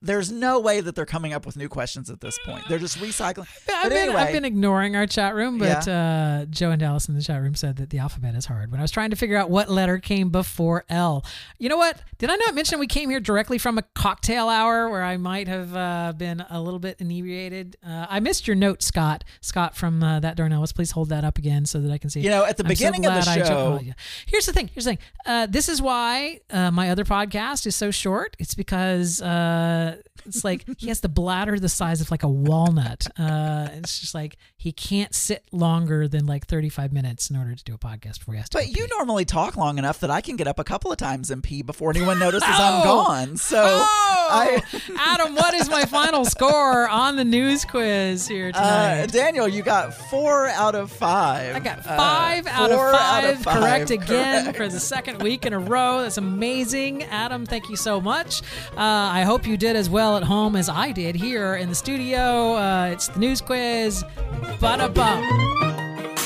[0.00, 2.64] There's no way that they're coming up with new questions at this point.
[2.68, 3.48] They're just recycling.
[3.68, 7.08] I've but been, anyway, I've been ignoring our chat room, but uh, Joe and Dallas
[7.08, 8.70] in the chat room said that the alphabet is hard.
[8.70, 11.24] When I was trying to figure out what letter came before L,
[11.58, 12.00] you know what?
[12.18, 15.48] Did I not mention we came here directly from a cocktail hour where I might
[15.48, 17.76] have uh, been a little bit inebriated?
[17.84, 19.24] Uh, I missed your note, Scott.
[19.40, 20.60] Scott from uh, that Darnell.
[20.60, 22.20] Let's please hold that up again so that I can see.
[22.20, 23.94] You know, at the I'm so beginning of the show- oh, yeah.
[24.26, 24.70] Here's the thing.
[24.72, 24.98] Here's the thing.
[25.26, 28.36] Uh, this is why uh, my other podcast is so short.
[28.38, 29.87] It's because uh,
[30.26, 33.06] it's like he has the bladder the size of like a walnut.
[33.18, 37.64] Uh, it's just like he can't sit longer than like 35 minutes in order to
[37.64, 38.58] do a podcast before he has to.
[38.58, 38.90] but you pee.
[38.96, 41.62] normally talk long enough that I can get up a couple of times and pee
[41.62, 42.78] before anyone notices Oh!
[42.78, 43.36] I'm gone.
[43.36, 44.62] So Oh, I.
[44.98, 48.58] Adam, what is my final score on the news quiz here Uh,
[49.04, 49.12] tonight?
[49.12, 51.56] Daniel, you got four out of five.
[51.56, 54.56] I got Uh, five out, of five, out of five, correct again correct.
[54.58, 56.02] for the second week in a row.
[56.02, 57.04] That's amazing.
[57.04, 58.42] Adam, thank you so much.
[58.76, 61.74] Uh, I hope you did as well at home as I did here in the
[61.74, 62.54] studio.
[62.54, 64.02] Uh, it's the news quiz.
[64.58, 65.24] Bada bump.
[65.62, 66.16] What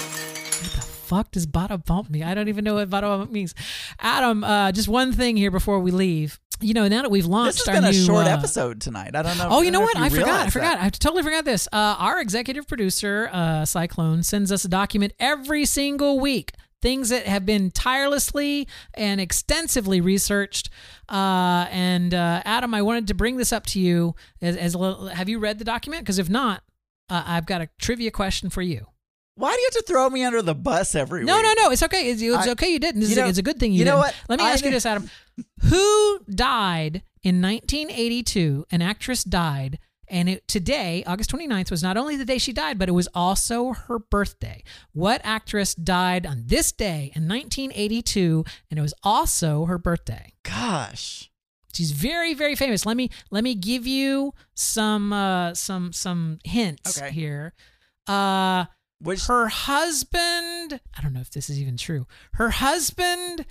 [0.74, 2.22] the fuck does bada bump mean?
[2.22, 3.54] I don't even know what bada bump means.
[4.00, 6.40] Adam, uh, just one thing here before we leave.
[6.62, 8.80] You know, now that we've launched This has our been a new, short uh, episode
[8.80, 9.14] tonight.
[9.14, 9.48] I don't know.
[9.50, 9.96] Oh, you know if what?
[9.98, 10.46] I forgot.
[10.46, 10.78] I forgot.
[10.78, 10.84] that.
[10.84, 11.68] I totally forgot this.
[11.70, 16.52] Uh, our executive producer, uh, Cyclone, sends us a document every single week.
[16.82, 20.68] Things that have been tirelessly and extensively researched.
[21.08, 24.14] Uh, and uh, Adam, I wanted to bring this up to you.
[24.42, 26.02] As, as a little, have you read the document?
[26.02, 26.62] Because if not,
[27.08, 28.86] uh, I've got a trivia question for you.
[29.36, 31.44] Why do you have to throw me under the bus every No, week?
[31.44, 31.62] no, no.
[31.68, 31.70] no.
[31.70, 32.10] It's okay.
[32.10, 32.68] It's, it's I- okay.
[32.68, 33.00] You didn't.
[33.00, 34.00] This you a, know- it's a good thing you, you know didn't.
[34.00, 34.14] what?
[34.28, 35.08] Let me I ask you this, Adam.
[35.70, 38.66] Who died in 1982?
[38.70, 39.78] An actress died,
[40.12, 43.08] and it, today, August 29th, was not only the day she died, but it was
[43.14, 44.62] also her birthday.
[44.92, 50.34] What actress died on this day in 1982, and it was also her birthday?
[50.44, 51.30] Gosh.
[51.74, 52.84] She's very, very famous.
[52.84, 57.10] Let me let me give you some uh, some some hints Okay.
[57.10, 57.54] here.
[58.06, 58.66] Uh,
[59.00, 62.06] Which her husband, I don't know if this is even true.
[62.34, 63.46] Her husband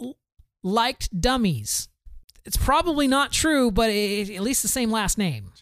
[0.00, 0.16] l-
[0.62, 1.88] liked dummies.
[2.46, 5.52] It's probably not true, but it, at least the same last name.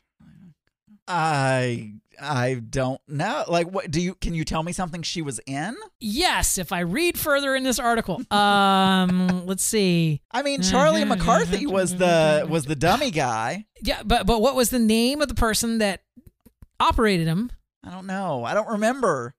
[1.09, 3.45] I I don't know.
[3.49, 4.15] Like, what do you?
[4.15, 5.77] Can you tell me something she was in?
[6.01, 8.23] Yes, if I read further in this article.
[8.39, 10.21] Um, let's see.
[10.31, 12.51] I mean, Charlie mm-hmm, McCarthy mm-hmm, was the mm-hmm.
[12.51, 13.65] was the dummy guy.
[13.83, 16.03] Yeah, but but what was the name of the person that
[16.79, 17.51] operated him?
[17.85, 18.45] I don't know.
[18.45, 19.35] I don't remember.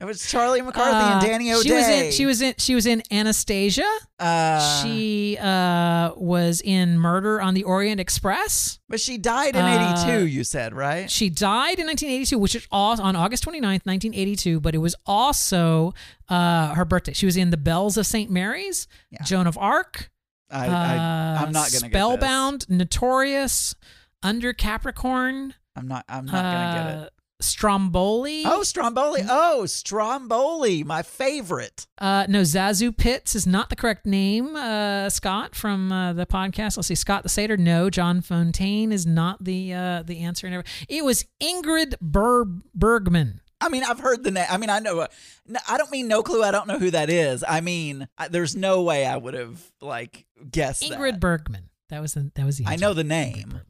[0.00, 1.62] It was Charlie McCarthy and Uh, Danny O'Day.
[1.68, 2.12] She was in.
[2.12, 2.54] She was in.
[2.56, 3.84] She was in Anastasia.
[4.18, 8.78] Uh, she uh, was in Murder on the Orient Express.
[8.88, 10.26] but she died in Uh, '82.
[10.26, 11.10] You said right?
[11.10, 15.92] She died in 1982, which is all on August 29th, 1982, but it was also
[16.30, 17.12] uh, her birthday.
[17.12, 18.30] She was in The Bells of St.
[18.30, 18.88] Mary's,
[19.24, 20.10] Joan of Arc.
[20.50, 23.74] I, I uh, I'm not gonna Spellbound, Notorious,
[24.22, 25.54] Under Capricorn.
[25.76, 26.04] I'm not.
[26.08, 27.12] I'm not gonna get it.
[27.40, 28.42] Stromboli.
[28.46, 29.22] Oh, Stromboli.
[29.28, 31.86] Oh, Stromboli, my favorite.
[31.98, 34.56] Uh, no, ZaSu Pitts is not the correct name.
[34.56, 36.76] Uh, Scott from uh, the podcast.
[36.76, 37.56] Let's see, Scott the Satyr.
[37.56, 40.46] No, John Fontaine is not the uh, the answer.
[40.46, 40.64] And.
[40.88, 43.40] It was Ingrid Ber- Bergman.
[43.60, 44.46] I mean, I've heard the name.
[44.48, 45.00] I mean, I know.
[45.00, 45.06] uh,
[45.46, 46.42] no, I don't mean no clue.
[46.42, 47.44] I don't know who that is.
[47.46, 51.20] I mean, I, there's no way I would have like guessed Ingrid that.
[51.20, 51.68] Bergman.
[51.90, 52.66] That was the that was the.
[52.66, 53.60] I know the name.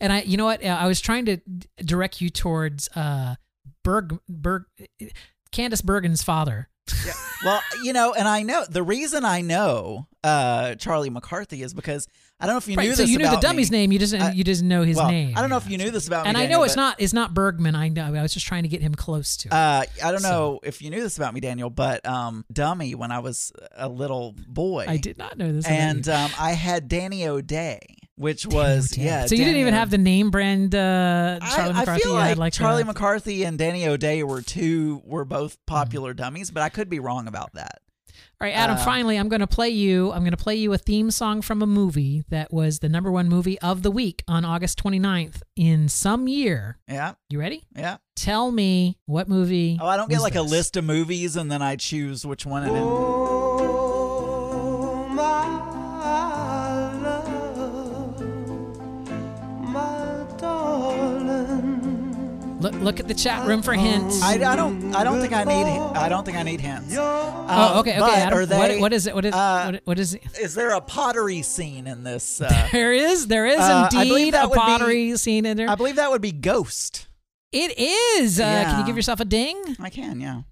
[0.00, 0.64] And I, you know what?
[0.64, 1.38] I was trying to
[1.84, 3.36] direct you towards uh,
[3.84, 4.64] Berg Berg
[5.52, 6.68] Candice Bergen's father.
[7.06, 7.12] Yeah.
[7.44, 12.08] Well, you know, and I know the reason I know uh, Charlie McCarthy is because
[12.40, 13.78] I don't know if you Right, knew so this you knew the dummy's me.
[13.78, 13.92] name.
[13.92, 15.34] You just I- you just know his well, name.
[15.36, 16.28] I don't know if you knew this about and me.
[16.30, 17.76] And I know Daniel, it's not it's not Bergman.
[17.76, 18.12] I know.
[18.12, 19.48] I was just trying to get him close to.
[19.48, 19.52] it.
[19.52, 23.12] Uh, I don't know if you knew this about me, Daniel, but um, Dummy, when
[23.12, 25.66] I was a little boy, I did not know this.
[25.66, 27.78] and um, I had Danny O'Day,
[28.20, 29.24] which was yeah.
[29.24, 31.90] so you didn't even have the name brand uh, Charlie I, McCarthy.
[31.90, 35.74] I feel like, had like Charlie McCarthy and Danny O'Day were two were both Mm-hmm.
[35.74, 37.80] popular dummies, but I could be wrong about that.
[38.40, 38.76] All right, Adam.
[38.76, 40.10] Uh, finally, I'm going to play you.
[40.12, 43.10] I'm going to play you a theme song from a movie that was the number
[43.10, 46.78] one movie of the week on August 29th in some year.
[46.88, 47.64] Yeah, You ready?
[47.76, 47.98] yeah.
[48.16, 49.78] Tell me what movie.
[49.80, 52.64] Oh, I don't get like a list of movies and then I choose which one.
[52.64, 52.74] And
[62.60, 64.22] Look, look at the chat room for hints.
[64.22, 64.94] I, I don't.
[64.94, 65.64] I don't think I need.
[65.96, 66.94] I don't think I need hints.
[66.96, 68.20] oh, Um, okay, okay.
[68.20, 69.14] Adam, are what- what is it?
[69.14, 70.22] What is uh, what, what is it?
[70.38, 72.40] Is there a pottery scene in this?
[72.50, 75.46] Uh, There is, there is uh, I believe indeed that a would be- pottery scene
[75.46, 75.70] in there.
[75.70, 77.08] I believe that would be Ghost.
[77.50, 78.38] it is.
[78.38, 79.60] Uh, Can you give yourself a ding?
[79.80, 80.20] I can.
[80.20, 80.42] Yeah.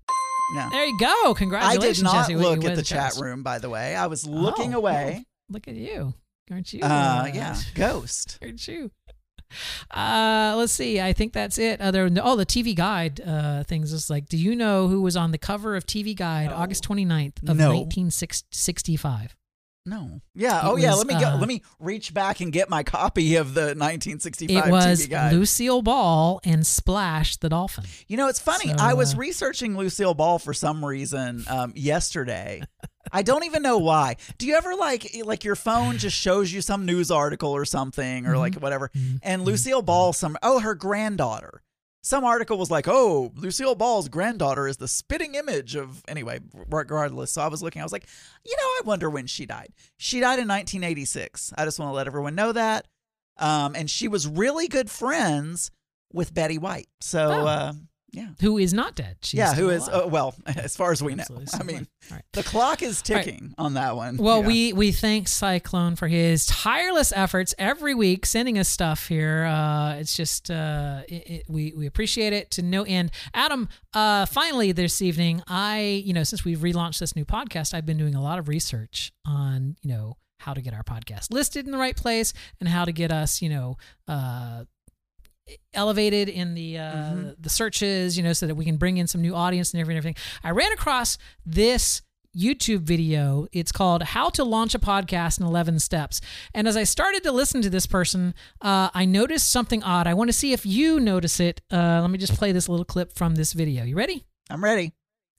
[0.54, 0.68] Yeah.
[0.72, 1.34] There you go.
[1.34, 1.44] Congratulations.
[1.44, 2.36] I Congratulations, did not Jesse.
[2.36, 3.20] look at the chat chance.
[3.20, 3.94] room, by the way.
[3.94, 5.26] I was looking Oh, away.
[5.50, 6.14] Look at you.
[6.50, 6.80] Aren't you?
[6.82, 8.38] Uh, yeah, Ghost.
[8.40, 8.90] Aren't you?
[9.90, 11.00] Uh, let's see.
[11.00, 11.80] I think that's it.
[11.80, 15.16] Other than, oh, the TV Guide uh, things is like, do you know who was
[15.16, 17.68] on the cover of TV Guide August 29th of No.
[17.70, 19.34] 1965?
[19.88, 20.20] No.
[20.34, 20.58] Yeah.
[20.58, 20.94] It oh, yeah.
[20.94, 21.26] Let me go.
[21.28, 25.10] uh, Let me reach back and get my copy of the 1965 It was TV
[25.10, 25.32] guide.
[25.32, 27.84] Lucille Ball and Splash the Dolphin.
[28.06, 28.68] You know, it's funny.
[28.68, 32.62] So, I was uh, researching Lucille Ball for some reason um, yesterday.
[33.10, 34.16] I don't even know why.
[34.36, 38.26] Do you ever like like your phone just shows you some news article or something
[38.26, 38.38] or Mm-hmm.
[38.38, 38.90] like whatever?
[39.22, 41.62] And Lucille Ball, some oh her granddaughter.
[42.02, 46.38] Some article was like, "Oh, Lucille Ball's granddaughter is the spitting image of." Anyway,
[46.70, 47.82] regardless, so I was looking.
[47.82, 48.06] I was like,
[48.44, 49.72] you know, I wonder when she died.
[49.96, 51.52] She died in 1986.
[51.58, 52.86] I just want to let everyone know that.
[53.38, 55.70] Um, and she was really good friends
[56.12, 56.88] with Betty White.
[57.00, 57.46] So, Oh.
[57.46, 57.72] uh,
[58.10, 58.28] yeah.
[58.40, 59.16] Who is not dead?
[59.22, 61.24] She's yeah, who is uh, well, as far as we know.
[61.52, 62.22] I mean, right.
[62.32, 63.24] the clock is All right.
[63.24, 64.16] ticking on that one.
[64.16, 64.46] Well, Yeah.
[64.46, 69.44] we we thank Cyclone for his tireless efforts every week sending us stuff here.
[69.44, 73.10] Uh, it's just uh, it, it, we we appreciate it to no end.
[73.34, 77.86] Adam, uh, finally this evening, I you know since we've relaunched this new podcast, I've
[77.86, 81.66] been doing a lot of research on you know how to get our podcast listed
[81.66, 83.76] in the right place and how to get us you know.
[84.06, 84.64] Uh,
[85.74, 87.28] elevated in the uh, Mm-hmm.
[87.40, 89.98] the searches, you know, so that we can bring in some new audience and everything.
[89.98, 90.16] everything.
[90.44, 92.02] I ran across this
[92.36, 93.46] YouTube video.
[93.52, 96.20] It's called "How to Launch a Podcast in 11 Steps."
[96.54, 100.06] And as I started to listen to this person, uh, I noticed something odd.
[100.06, 101.60] I want to see if you notice it.
[101.72, 103.84] Uh, let me just play this little clip from this video.
[103.84, 104.24] You ready?
[104.50, 104.92] I'm ready.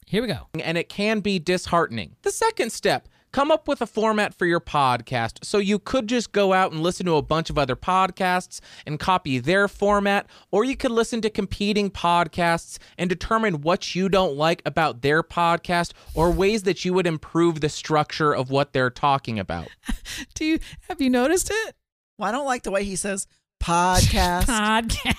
[0.08, 0.48] Here we go.
[0.60, 2.16] and it can be disheartening.
[2.24, 5.44] The second step, come up with a format for your podcast.
[5.44, 9.00] So you could just go out and listen to a bunch of other podcasts and
[9.00, 14.36] copy their format, or you could listen to competing podcasts and determine what you don't
[14.36, 18.90] like about their podcast or ways that you would improve the structure of what they're
[18.90, 19.68] talking about.
[20.34, 20.60] Do you
[20.90, 21.76] have you noticed it?
[22.18, 23.28] Well, I don't like the way he says
[23.62, 24.44] podcast.
[24.46, 25.16] Podcast.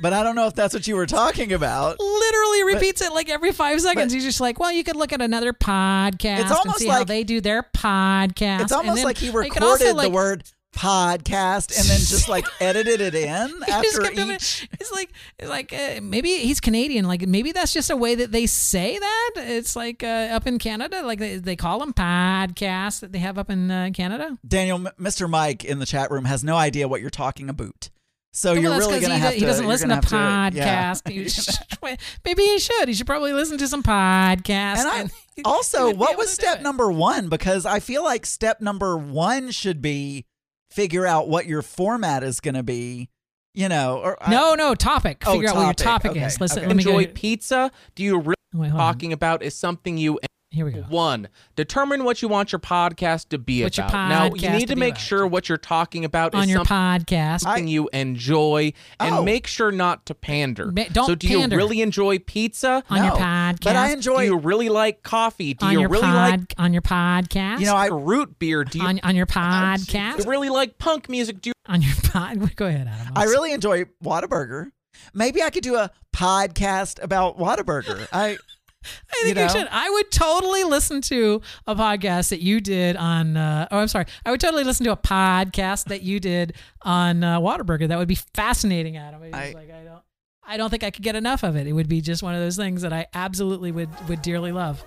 [0.00, 1.98] But I don't know if that's what you were talking about.
[2.00, 4.12] Literally repeats it like every five seconds.
[4.12, 6.98] He's just like, well, you could look at another podcast It's and almost see how
[6.98, 8.62] like- they do their podcast.
[8.62, 13.00] It's And almost like he recorded also, the word podcast and then just like edited
[13.00, 14.62] it in after each.
[14.62, 14.68] it.
[14.80, 17.06] It's like it's like uh, maybe he's Canadian.
[17.06, 19.30] Like maybe that's just a way that they say that.
[19.36, 23.36] It's like uh, up in Canada, like they, they call them podcasts that they have
[23.36, 24.38] up in uh, Canada.
[24.46, 25.28] Daniel, M- Mr.
[25.28, 27.90] Mike in the chat room has no idea what you're talking about.
[28.32, 30.50] So Well, you're that's really 'cause going to he, have he doesn't listen to gonna
[30.56, 30.92] yeah.
[30.92, 31.98] podcasts.
[32.24, 32.88] Maybe he should.
[32.88, 34.78] He should probably listen to some podcasts.
[34.78, 35.10] And I and-
[35.44, 37.28] also, what was step number one?
[37.28, 40.26] Because I feel like step number one should be
[40.70, 43.08] figure out what your format is going to be.
[43.52, 45.24] You know, or I- no, no topic.
[45.26, 46.12] Oh, Figure out what your topic.
[46.12, 46.40] topic is.
[46.40, 46.68] Listen, okay.
[46.68, 46.98] let me go.
[46.98, 47.72] Enjoy pizza?
[47.96, 48.94] Do you really Wait, hold on.
[48.94, 50.20] talking about is something you
[50.52, 50.80] Here we go.
[50.88, 54.08] one determine what you want your podcast to be What's your about.
[54.08, 55.00] now you need to to make about?
[55.00, 57.40] sure what you're talking about on is your something podcast.
[57.42, 59.22] something you enjoy and Oh.
[59.22, 60.72] make sure not to pander.
[60.72, 61.54] Ma- don't so do pander.
[61.54, 62.82] you really enjoy pizza?
[62.90, 63.62] on your podcast.
[63.64, 64.22] but I Do enjoy.
[64.24, 65.54] you really like coffee?
[65.54, 67.60] Do on you your really pod, like on your podcast.
[67.60, 68.64] You know, I root beer?
[68.64, 70.24] Do you, on on your do oh, podcast.
[70.24, 71.40] you really like punk music?
[71.40, 72.54] Do you on your pod.
[72.56, 73.12] Go ahead, Adam.
[73.14, 74.72] I really enjoy Whataburger.
[75.14, 78.08] Maybe I could do a podcast about Whataburger.
[78.12, 78.38] I.
[78.82, 79.48] I think you, know?
[79.48, 79.68] should.
[79.70, 83.36] I would totally listen to a podcast that you did on.
[83.36, 84.06] Uh, oh, I'm sorry.
[84.24, 87.88] I would totally listen to a podcast that you did on uh, Waterburger.
[87.88, 89.22] That would be fascinating, Adam.
[89.32, 90.02] I- like I don't.
[90.42, 91.68] I don't think I could get enough of it.
[91.68, 94.82] It would be just one of those things that I absolutely would would dearly love.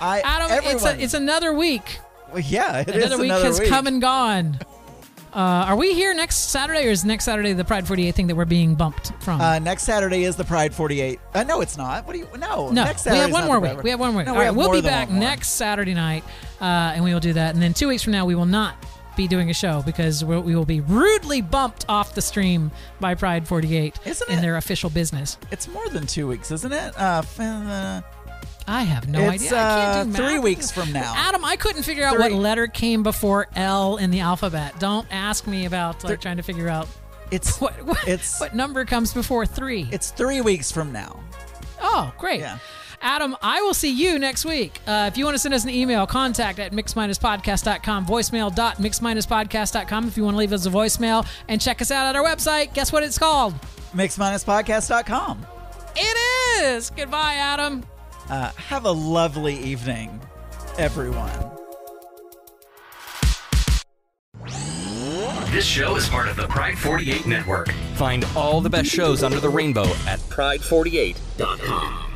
[0.00, 1.98] I Adam, everyone, it's a, it's another week.
[2.32, 3.68] well, yeah, it is another week another has week.
[3.68, 4.58] come and gone.
[5.32, 8.34] Uh, are we here next Saturday, or is next Saturday the Pride 48 thing that
[8.34, 9.40] we're being bumped from?
[9.40, 11.20] Uh, next Saturday is the Pride 48.
[11.34, 12.04] Uh, no, it's not.
[12.04, 12.28] What do you?
[12.36, 13.80] No, No, next we have one more week.
[13.82, 14.26] We have one more week.
[14.26, 16.24] No, All we right, we'll be back next Saturday night,
[16.60, 16.64] uh,
[16.94, 17.54] and we will do that.
[17.54, 18.74] And then two weeks from now, we will not
[19.16, 23.14] be doing a show because we'll, we will be rudely bumped off the stream by
[23.14, 24.42] Pride 48 Isn't in it?
[24.42, 25.38] their official business.
[25.52, 26.94] It's more than two weeks, isn't it?
[28.72, 29.58] I have no It's, idea.
[29.58, 31.12] I can't do uh, three weeks from now.
[31.16, 32.22] Adam, I couldn't figure out Three.
[32.22, 34.78] what letter came before L in the alphabet.
[34.78, 36.86] Don't ask me about like trying to figure out
[37.32, 39.88] it's what what, It's- what number comes before three.
[39.90, 41.18] it's three weeks from now.
[41.82, 42.38] Oh, great.
[42.40, 42.58] Yeah.
[43.02, 44.78] Adam, I will see you next week.
[44.86, 50.24] Uh, if you want to send us an email, contact at mixminuspodcast.com, voicemail.mixminuspodcast.com if you
[50.24, 52.74] want to leave us a voicemail and check us out at our website.
[52.74, 53.54] Guess what it's called?
[53.94, 55.46] Mixminuspodcast.com.
[55.96, 56.90] It is.
[56.90, 57.84] Goodbye, Adam.
[58.30, 60.20] Uh, have a lovely evening,
[60.78, 61.32] everyone.
[65.50, 67.72] This show is part of the Pride 48 Network.
[67.96, 72.09] Find all the best shows under the rainbow at pride48.com.